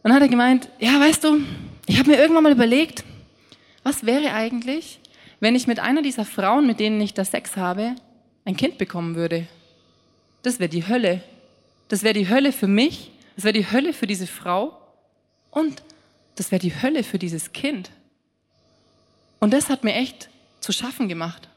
[0.02, 1.40] dann hat er gemeint, ja, weißt du,
[1.86, 3.04] ich habe mir irgendwann mal überlegt,
[3.82, 5.00] was wäre eigentlich,
[5.40, 7.96] wenn ich mit einer dieser Frauen, mit denen ich da Sex habe,
[8.44, 9.46] ein Kind bekommen würde?
[10.42, 11.22] Das wäre die Hölle.
[11.88, 14.78] Das wäre die Hölle für mich, das wäre die Hölle für diese Frau
[15.50, 15.82] und
[16.36, 17.90] das wäre die Hölle für dieses Kind.
[19.40, 21.48] Und das hat mir echt zu schaffen gemacht.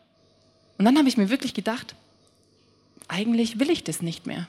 [0.77, 1.95] Und dann habe ich mir wirklich gedacht,
[3.07, 4.47] eigentlich will ich das nicht mehr.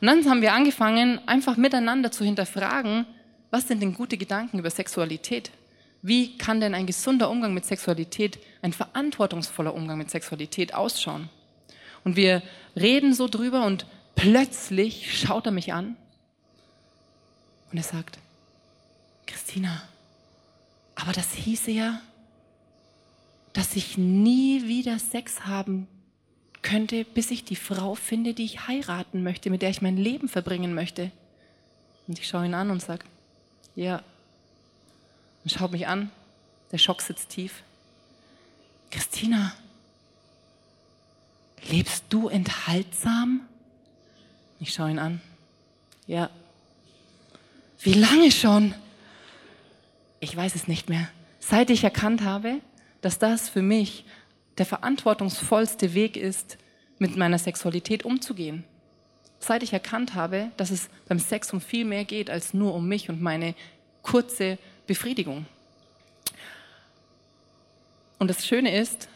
[0.00, 3.06] Und dann haben wir angefangen, einfach miteinander zu hinterfragen,
[3.50, 5.50] was sind denn gute Gedanken über Sexualität?
[6.06, 11.30] Wie kann denn ein gesunder Umgang mit Sexualität, ein verantwortungsvoller Umgang mit Sexualität ausschauen?
[12.04, 12.42] Und wir
[12.76, 15.96] reden so drüber und plötzlich schaut er mich an
[17.72, 18.18] und er sagt,
[19.24, 19.82] Christina,
[20.94, 22.02] aber das hieße ja,
[23.54, 25.88] dass ich nie wieder Sex haben
[26.60, 30.28] könnte, bis ich die Frau finde, die ich heiraten möchte, mit der ich mein Leben
[30.28, 31.10] verbringen möchte.
[32.06, 33.06] Und ich schaue ihn an und sage,
[33.74, 34.02] ja,
[35.44, 36.10] und schaut mich an.
[36.72, 37.62] Der Schock sitzt tief.
[38.90, 39.52] Christina,
[41.68, 43.42] lebst du enthaltsam?
[44.60, 45.20] Ich schaue ihn an.
[46.06, 46.30] Ja.
[47.80, 48.74] Wie lange schon?
[50.20, 51.08] Ich weiß es nicht mehr.
[51.38, 52.60] Seit ich erkannt habe,
[53.02, 54.04] dass das für mich
[54.56, 56.56] der verantwortungsvollste Weg ist,
[56.98, 58.64] mit meiner Sexualität umzugehen.
[59.40, 62.88] Seit ich erkannt habe, dass es beim Sex um viel mehr geht als nur um
[62.88, 63.54] mich und meine
[64.02, 65.46] kurze Befriedigung.
[68.18, 69.08] Und das Schöne ist,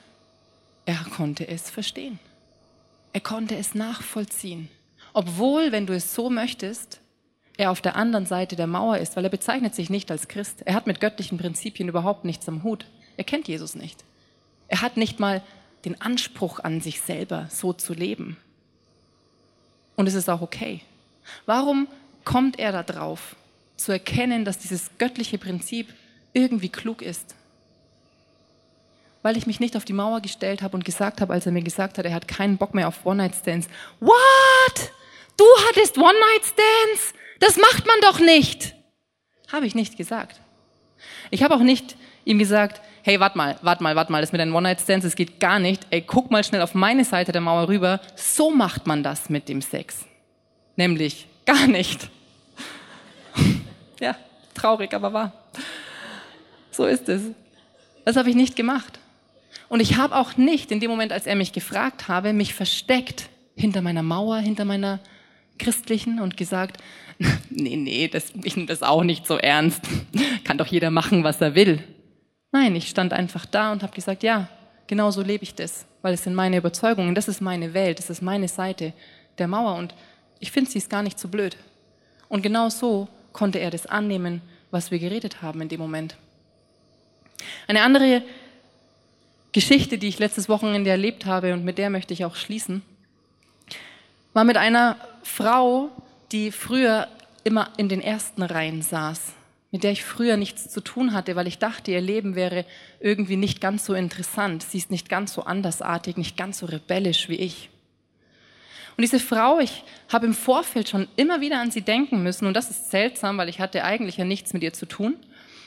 [0.84, 2.18] er konnte es verstehen.
[3.12, 4.68] Er konnte es nachvollziehen.
[5.12, 7.00] Obwohl, wenn du es so möchtest,
[7.56, 10.62] er auf der anderen Seite der Mauer ist, weil er bezeichnet sich nicht als Christ.
[10.64, 12.86] Er hat mit göttlichen Prinzipien überhaupt nichts am Hut.
[13.16, 14.04] Er kennt Jesus nicht.
[14.68, 15.42] Er hat nicht mal
[15.84, 18.36] den Anspruch an sich selber, so zu leben.
[19.96, 20.82] Und es ist auch okay.
[21.46, 21.88] Warum
[22.24, 23.34] kommt er da drauf,
[23.78, 25.94] zu erkennen, dass dieses göttliche Prinzip
[26.34, 27.34] irgendwie klug ist?
[29.22, 31.62] Weil ich mich nicht auf die Mauer gestellt habe und gesagt habe, als er mir
[31.62, 33.68] gesagt hat, er hat keinen Bock mehr auf One-Night-Stands.
[34.00, 34.92] What?
[35.36, 37.14] Du hattest One-Night-Stands?
[37.40, 38.74] Das macht man doch nicht.
[39.50, 40.40] Habe ich nicht gesagt.
[41.30, 44.40] Ich habe auch nicht ihm gesagt, hey, warte mal, warte mal, warte mal, das mit
[44.40, 45.86] deinen One-Night-Stands, das geht gar nicht.
[45.90, 48.00] Ey, guck mal schnell auf meine Seite der Mauer rüber.
[48.16, 50.04] So macht man das mit dem Sex.
[50.76, 52.10] Nämlich gar nicht.
[54.00, 54.16] Ja,
[54.54, 55.32] traurig, aber wahr.
[56.70, 57.22] So ist es.
[58.04, 58.98] Das habe ich nicht gemacht.
[59.68, 63.28] Und ich habe auch nicht in dem Moment, als er mich gefragt habe, mich versteckt
[63.54, 65.00] hinter meiner Mauer, hinter meiner
[65.58, 66.80] christlichen und gesagt,
[67.50, 69.82] nee, nee, das, ich nehme das auch nicht so ernst.
[70.44, 71.82] Kann doch jeder machen, was er will.
[72.52, 74.48] Nein, ich stand einfach da und habe gesagt, ja,
[74.86, 78.08] genau so lebe ich das, weil es sind meine Überzeugungen, das ist meine Welt, das
[78.08, 78.94] ist meine Seite
[79.36, 79.94] der Mauer und
[80.40, 81.56] ich finde, sie ist gar nicht so blöd.
[82.28, 86.16] Und genau so konnte er das annehmen, was wir geredet haben in dem Moment.
[87.68, 88.22] Eine andere
[89.52, 92.82] Geschichte, die ich letztes Wochenende erlebt habe und mit der möchte ich auch schließen,
[94.32, 95.90] war mit einer Frau,
[96.32, 97.06] die früher
[97.44, 99.34] immer in den ersten Reihen saß,
[99.70, 102.64] mit der ich früher nichts zu tun hatte, weil ich dachte, ihr Leben wäre
[102.98, 104.64] irgendwie nicht ganz so interessant.
[104.64, 107.70] Sie ist nicht ganz so andersartig, nicht ganz so rebellisch wie ich.
[108.98, 112.54] Und diese Frau, ich habe im Vorfeld schon immer wieder an sie denken müssen und
[112.54, 115.14] das ist seltsam, weil ich hatte eigentlich ja nichts mit ihr zu tun.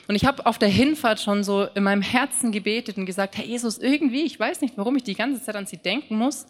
[0.06, 3.46] Und ich habe auf der Hinfahrt schon so in meinem Herzen gebetet und gesagt, Herr
[3.46, 6.46] Jesus, irgendwie, ich weiß nicht, warum ich die ganze Zeit an sie denken muss,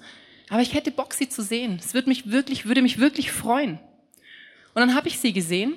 [0.50, 1.78] aber ich hätte Bock, sie zu sehen.
[1.78, 3.78] Es würde mich wirklich, würde mich wirklich freuen.
[4.74, 5.74] Und dann habe ich sie gesehen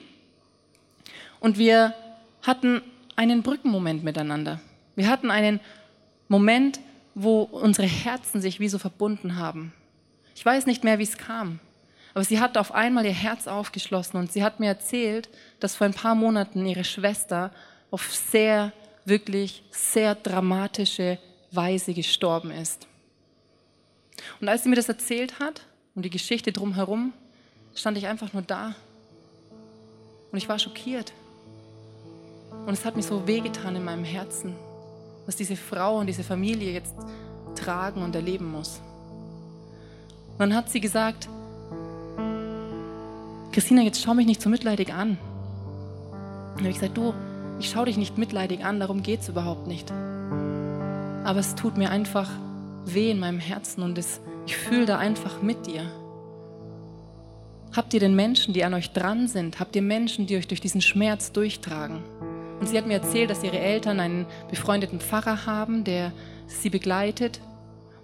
[1.39, 1.93] und wir
[2.41, 2.81] hatten
[3.15, 4.59] einen Brückenmoment miteinander.
[4.95, 5.59] Wir hatten einen
[6.29, 6.79] Moment,
[7.13, 9.71] wo unsere Herzen sich wie so verbunden haben.
[10.35, 11.59] Ich weiß nicht mehr, wie es kam,
[12.13, 15.85] aber sie hat auf einmal ihr Herz aufgeschlossen und sie hat mir erzählt, dass vor
[15.85, 17.51] ein paar Monaten ihre Schwester
[17.89, 18.73] auf sehr,
[19.05, 21.17] wirklich sehr dramatische
[21.51, 22.87] Weise gestorben ist.
[24.41, 25.61] Und als sie mir das erzählt hat
[25.93, 27.13] und die Geschichte drumherum,
[27.73, 28.75] stand ich einfach nur da.
[30.31, 31.13] Und ich war schockiert.
[32.65, 34.55] Und es hat mir so wehgetan in meinem Herzen,
[35.25, 36.95] was diese Frau und diese Familie jetzt
[37.55, 38.81] tragen und erleben muss.
[40.35, 41.29] Und dann hat sie gesagt,
[43.53, 45.11] Christina, jetzt schau mich nicht so mitleidig an.
[45.11, 45.17] Und
[46.57, 47.13] dann habe ich gesagt, du,
[47.57, 49.89] ich schaue dich nicht mitleidig an, darum geht es überhaupt nicht.
[51.23, 52.29] Aber es tut mir einfach
[52.83, 55.89] weh in meinem Herzen und es, ich fühle da einfach mit dir.
[57.73, 59.61] Habt ihr den Menschen, die an euch dran sind?
[59.61, 62.03] Habt ihr Menschen, die euch durch diesen Schmerz durchtragen?
[62.59, 66.11] Und sie hat mir erzählt, dass ihre Eltern einen befreundeten Pfarrer haben, der
[66.47, 67.39] sie begleitet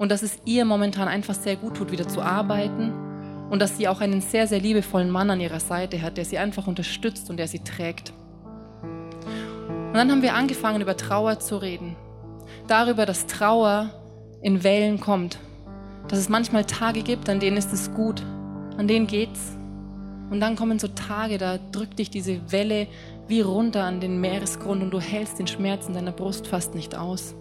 [0.02, 2.92] und dass es ihr momentan einfach sehr gut tut, wieder zu arbeiten
[3.52, 6.40] und dass sie auch einen sehr, sehr liebevollen Mann an ihrer Seite hat, der sie
[6.40, 8.12] einfach unterstützt und der sie trägt.
[8.82, 11.96] Und dann haben wir angefangen, über Trauer zu reden.
[12.68, 13.92] Darüber, dass Trauer
[14.42, 15.38] in Wellen kommt.
[16.08, 18.24] Dass es manchmal Tage gibt, an denen ist es gut,
[18.78, 19.56] an denen geht's.
[20.32, 22.88] Und dann kommen so Tage, da drückt dich diese Welle
[23.28, 26.98] wie runter an den Meeresgrund und du hältst den Schmerz in deiner Brust fast nicht
[26.98, 27.36] aus.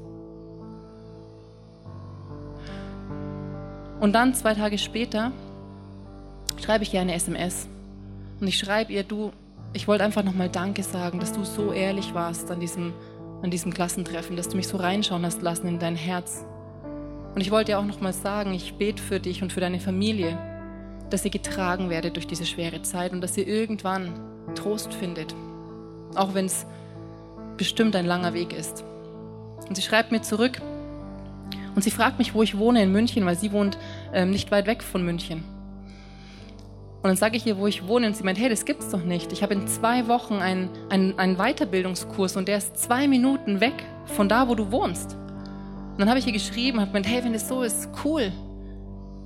[4.00, 5.30] Und dann zwei Tage später
[6.58, 7.68] schreibe ich ihr eine SMS
[8.40, 9.30] und ich schreibe ihr, du,
[9.74, 12.94] ich wollte einfach nochmal Danke sagen, dass du so ehrlich warst an diesem,
[13.42, 16.46] an diesem Klassentreffen, dass du mich so reinschauen hast lassen in dein Herz.
[17.34, 20.38] Und ich wollte dir auch nochmal sagen, ich bete für dich und für deine Familie,
[21.10, 24.18] dass ihr getragen werdet durch diese schwere Zeit und dass ihr irgendwann
[24.54, 25.34] Trost findet,
[26.14, 26.64] auch wenn es
[27.58, 28.82] bestimmt ein langer Weg ist.
[29.68, 30.62] Und sie schreibt mir zurück
[31.74, 33.78] und sie fragt mich, wo ich wohne in München, weil sie wohnt
[34.12, 35.44] ähm, nicht weit weg von München.
[37.02, 39.02] Und dann sage ich ihr, wo ich wohne, und sie meint, hey, das gibt's doch
[39.02, 39.32] nicht.
[39.32, 43.84] Ich habe in zwei Wochen einen, einen, einen Weiterbildungskurs und der ist zwei Minuten weg
[44.04, 45.14] von da, wo du wohnst.
[45.14, 48.32] Und dann habe ich ihr geschrieben, habe gemeint, hey, wenn das so ist, cool.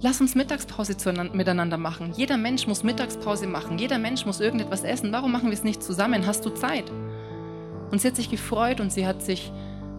[0.01, 0.95] Lass uns Mittagspause
[1.32, 2.12] miteinander machen.
[2.16, 3.78] Jeder Mensch muss Mittagspause machen.
[3.78, 5.11] Jeder Mensch muss irgendetwas essen.
[5.12, 6.26] Warum machen wir es nicht zusammen?
[6.26, 6.84] Hast du Zeit?
[7.90, 9.51] Und sie hat sich gefreut und sie hat sich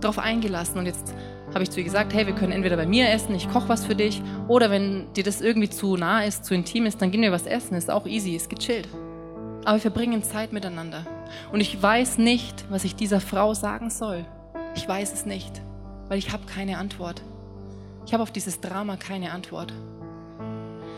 [0.01, 0.77] darauf eingelassen.
[0.77, 1.13] Und jetzt
[1.55, 3.85] habe ich zu ihr gesagt, hey, wir können entweder bei mir essen, ich koche was
[3.85, 7.21] für dich, oder wenn dir das irgendwie zu nah ist, zu intim ist, dann gehen
[7.21, 7.75] wir was essen.
[7.75, 8.89] Ist auch easy, ist gechillt.
[9.63, 11.07] Aber wir verbringen Zeit miteinander.
[11.53, 14.25] Und ich weiß nicht, was ich dieser Frau sagen soll.
[14.75, 15.61] Ich weiß es nicht,
[16.09, 17.21] weil ich habe keine Antwort.
[18.05, 19.71] Ich habe auf dieses Drama keine Antwort.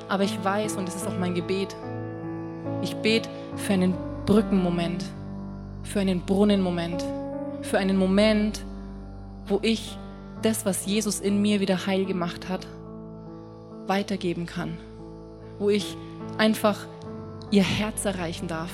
[0.10, 1.76] Aber ich weiß, und es ist auch mein Gebet,
[2.82, 3.94] ich bete für einen
[4.26, 5.06] Brückenmoment,
[5.84, 7.06] für einen Brunnenmoment,
[7.62, 8.66] für einen Moment,
[9.46, 10.00] wo ich
[10.42, 12.68] das, was Jesus in mir wieder heil gemacht hat,
[13.88, 14.78] weitergeben kann.
[15.60, 15.96] Wo ich
[16.38, 16.86] einfach
[17.52, 18.72] ihr Herz erreichen darf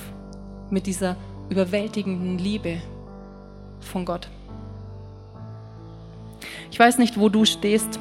[0.70, 1.16] mit dieser
[1.48, 2.78] überwältigenden Liebe
[3.80, 4.28] von Gott.
[6.70, 8.00] Ich weiß nicht, wo du stehst,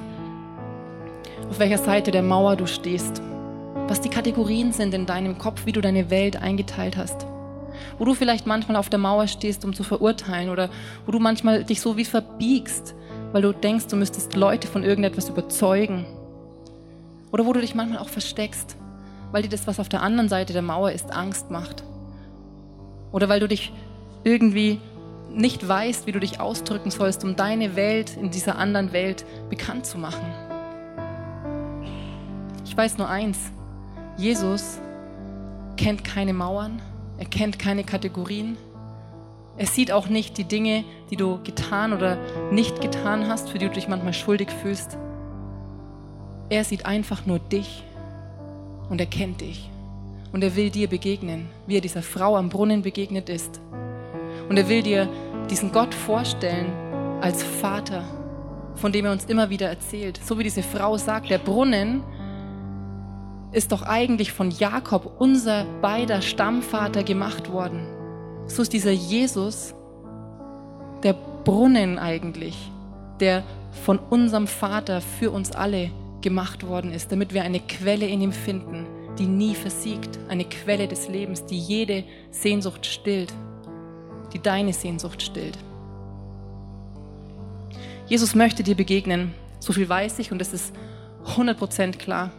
[1.49, 3.22] auf welcher Seite der Mauer du stehst,
[3.88, 7.28] was die Kategorien sind in deinem Kopf, wie du deine Welt eingeteilt hast.
[7.99, 10.70] Wo du vielleicht manchmal auf der Mauer stehst, um zu verurteilen oder
[11.05, 12.95] wo du manchmal dich so wie verbiegst,
[13.34, 16.05] weil du denkst, du müsstest Leute von irgendetwas überzeugen.
[17.31, 18.77] Oder wo du dich manchmal auch versteckst,
[19.31, 21.84] weil dir das, was auf der anderen Seite der Mauer ist, Angst macht.
[23.11, 23.73] Oder weil du dich
[24.23, 24.79] irgendwie
[25.31, 29.88] nicht weißt, wie du dich ausdrücken sollst, um deine Welt in dieser anderen Welt bekannt
[29.88, 30.31] zu machen.
[32.65, 33.51] Ich weiß nur eins,
[34.15, 34.79] Jesus
[35.75, 36.84] kennt keine Mauern,
[37.17, 38.57] er kennt keine Kategorien,
[39.58, 42.18] er sieht auch nicht die Dinge, die du getan oder
[42.51, 44.97] nicht getan hast, für die du dich manchmal schuldig fühlst.
[46.49, 47.84] Er sieht einfach nur dich
[48.89, 49.70] und er kennt dich.
[50.32, 53.62] Und er will dir begegnen, wie er dieser Frau am Brunnen begegnet ist.
[54.49, 55.08] Und er will dir
[55.51, 56.72] diesen Gott vorstellen
[57.22, 58.04] als Vater,
[58.74, 60.20] von dem er uns immer wieder erzählt.
[60.24, 62.04] So wie diese Frau sagt, der Brunnen
[63.51, 67.92] ist doch eigentlich von Jakob, unser beider Stammvater, gemacht worden.
[68.47, 69.73] So ist dieser Jesus
[71.01, 72.55] der Brunnen eigentlich,
[73.19, 73.43] der
[73.85, 75.91] von unserem Vater für uns alle
[76.21, 78.85] gemacht worden ist, damit wir eine Quelle in ihm finden,
[79.17, 83.33] die nie versiegt, eine Quelle des Lebens, die jede Sehnsucht stillt,
[84.33, 85.57] die deine Sehnsucht stillt.
[88.07, 90.73] Jesus möchte dir begegnen, so viel weiß ich und das ist
[91.35, 92.31] 100% klar.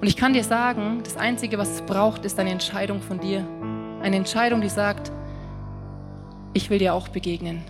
[0.00, 3.44] Und ich kann dir sagen, das Einzige, was es braucht, ist eine Entscheidung von dir.
[4.00, 5.10] Eine Entscheidung, die sagt,
[6.54, 7.62] ich will dir auch begegnen.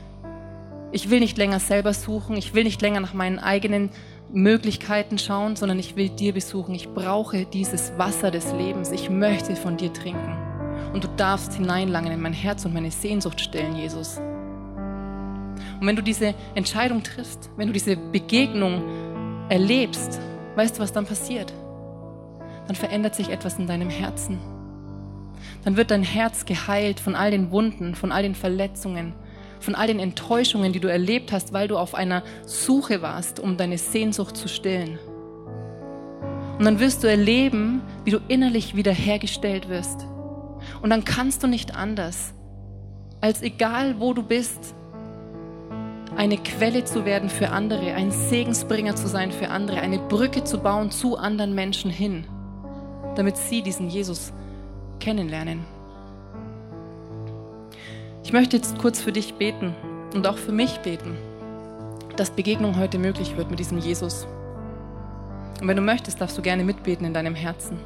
[0.91, 3.91] Ich will nicht länger selber suchen, ich will nicht länger nach meinen eigenen
[4.33, 6.75] Möglichkeiten schauen, sondern ich will dir besuchen.
[6.75, 8.91] Ich brauche dieses Wasser des Lebens.
[8.91, 10.37] Ich möchte von dir trinken.
[10.93, 14.19] Und du darfst hineinlangen in mein Herz und meine Sehnsucht stellen, Jesus.
[14.19, 18.83] Und wenn du diese Entscheidung triffst, wenn du diese Begegnung
[19.49, 20.21] erlebst,
[20.57, 21.53] weißt du, was dann passiert?
[22.67, 24.39] Dann verändert sich etwas in deinem Herzen
[25.65, 29.15] dann wird dein Herz geheilt von all den Wunden, von all den Verletzungen,
[29.61, 33.57] von all den Enttäuschungen, die du erlebt hast, weil du auf einer Suche warst, um
[33.57, 34.99] deine Sehnsucht zu stillen.
[36.59, 40.07] Und dann wirst du erleben, wie du innerlich wiederhergestellt wirst.
[40.81, 42.35] Und dann kannst du nicht anders,
[43.21, 44.75] als egal wo du bist,
[46.17, 50.59] eine Quelle zu werden für andere, ein Segensbringer zu sein für andere, eine Brücke zu
[50.59, 52.27] bauen zu anderen Menschen hin,
[53.17, 54.33] damit sie diesen Jesus
[55.03, 55.65] kennenlernen.
[58.23, 59.75] Ich möchte jetzt kurz für dich beten
[60.15, 61.17] und auch für mich beten,
[62.17, 64.29] dass Begegnung heute möglich wird mit diesem Jesus.
[65.61, 67.79] Und wenn du möchtest, darfst du gerne mitbeten in deinem Herzen.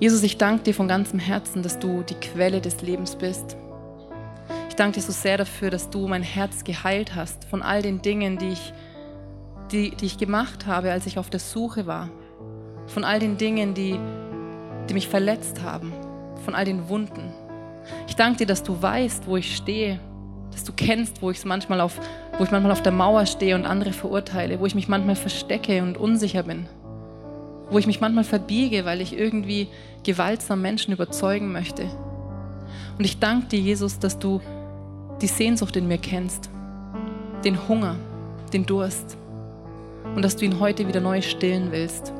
[0.00, 3.56] Jesus, ich danke dir von ganzem Herzen, dass du die Quelle des Lebens bist.
[4.70, 8.00] Ich danke dir so sehr dafür, dass du mein Herz geheilt hast von all den
[8.00, 8.72] Dingen, die ich,
[9.70, 12.08] die, die ich gemacht habe, als ich auf der Suche war.
[12.86, 14.00] Von all den Dingen, die
[14.88, 15.92] die mich verletzt haben,
[16.44, 17.32] von all den Wunden.
[18.08, 20.00] Ich danke dir, dass du weißt, wo ich stehe,
[20.50, 21.98] dass du kennst, wo ich manchmal auf,
[22.38, 25.82] wo ich manchmal auf der Mauer stehe und andere verurteile, wo ich mich manchmal verstecke
[25.82, 26.66] und unsicher bin,
[27.70, 29.68] wo ich mich manchmal verbiege, weil ich irgendwie
[30.04, 31.84] gewaltsam Menschen überzeugen möchte.
[32.98, 34.40] Und ich danke dir, Jesus, dass du
[35.20, 36.50] die Sehnsucht in mir kennst,
[37.44, 37.96] den Hunger,
[38.52, 39.16] den Durst
[40.14, 42.12] und dass du ihn heute wieder neu stillen willst.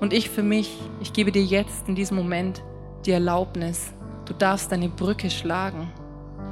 [0.00, 2.62] Und ich für mich, ich gebe dir jetzt in diesem Moment
[3.06, 3.92] die Erlaubnis,
[4.24, 5.90] du darfst deine Brücke schlagen,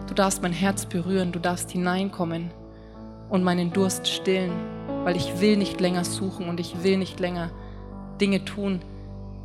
[0.07, 2.51] du darfst mein Herz berühren, du darfst hineinkommen
[3.29, 4.53] und meinen Durst stillen,
[5.05, 7.51] weil ich will nicht länger suchen und ich will nicht länger
[8.21, 8.81] Dinge tun,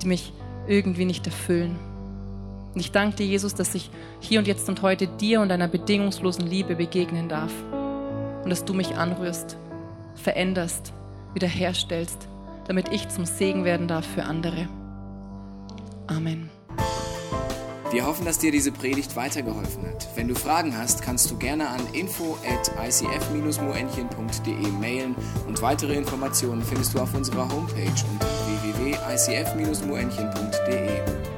[0.02, 0.34] die mich
[0.68, 1.78] irgendwie nicht erfüllen.
[2.74, 3.90] Und ich danke dir, Jesus, dass ich
[4.22, 7.52] hier und jetzt und heute dir und deiner bedingungslosen Liebe begegnen darf.
[8.44, 9.58] Und dass du mich anrührst,
[10.16, 10.94] veränderst,
[11.34, 12.28] wiederherstellst,
[12.72, 14.70] damit ich zum Segen werden darf für andere.
[16.08, 16.50] Amen.
[17.92, 20.08] Wir hoffen, dass dir diese Predigt weitergeholfen hat.
[20.16, 25.18] Wenn du Fragen hast, kannst du gerne an info at icf-moenchen.de mailen
[25.50, 31.31] und weitere Informationen findest du auf unserer Homepage unter www.icf-moenchen.de.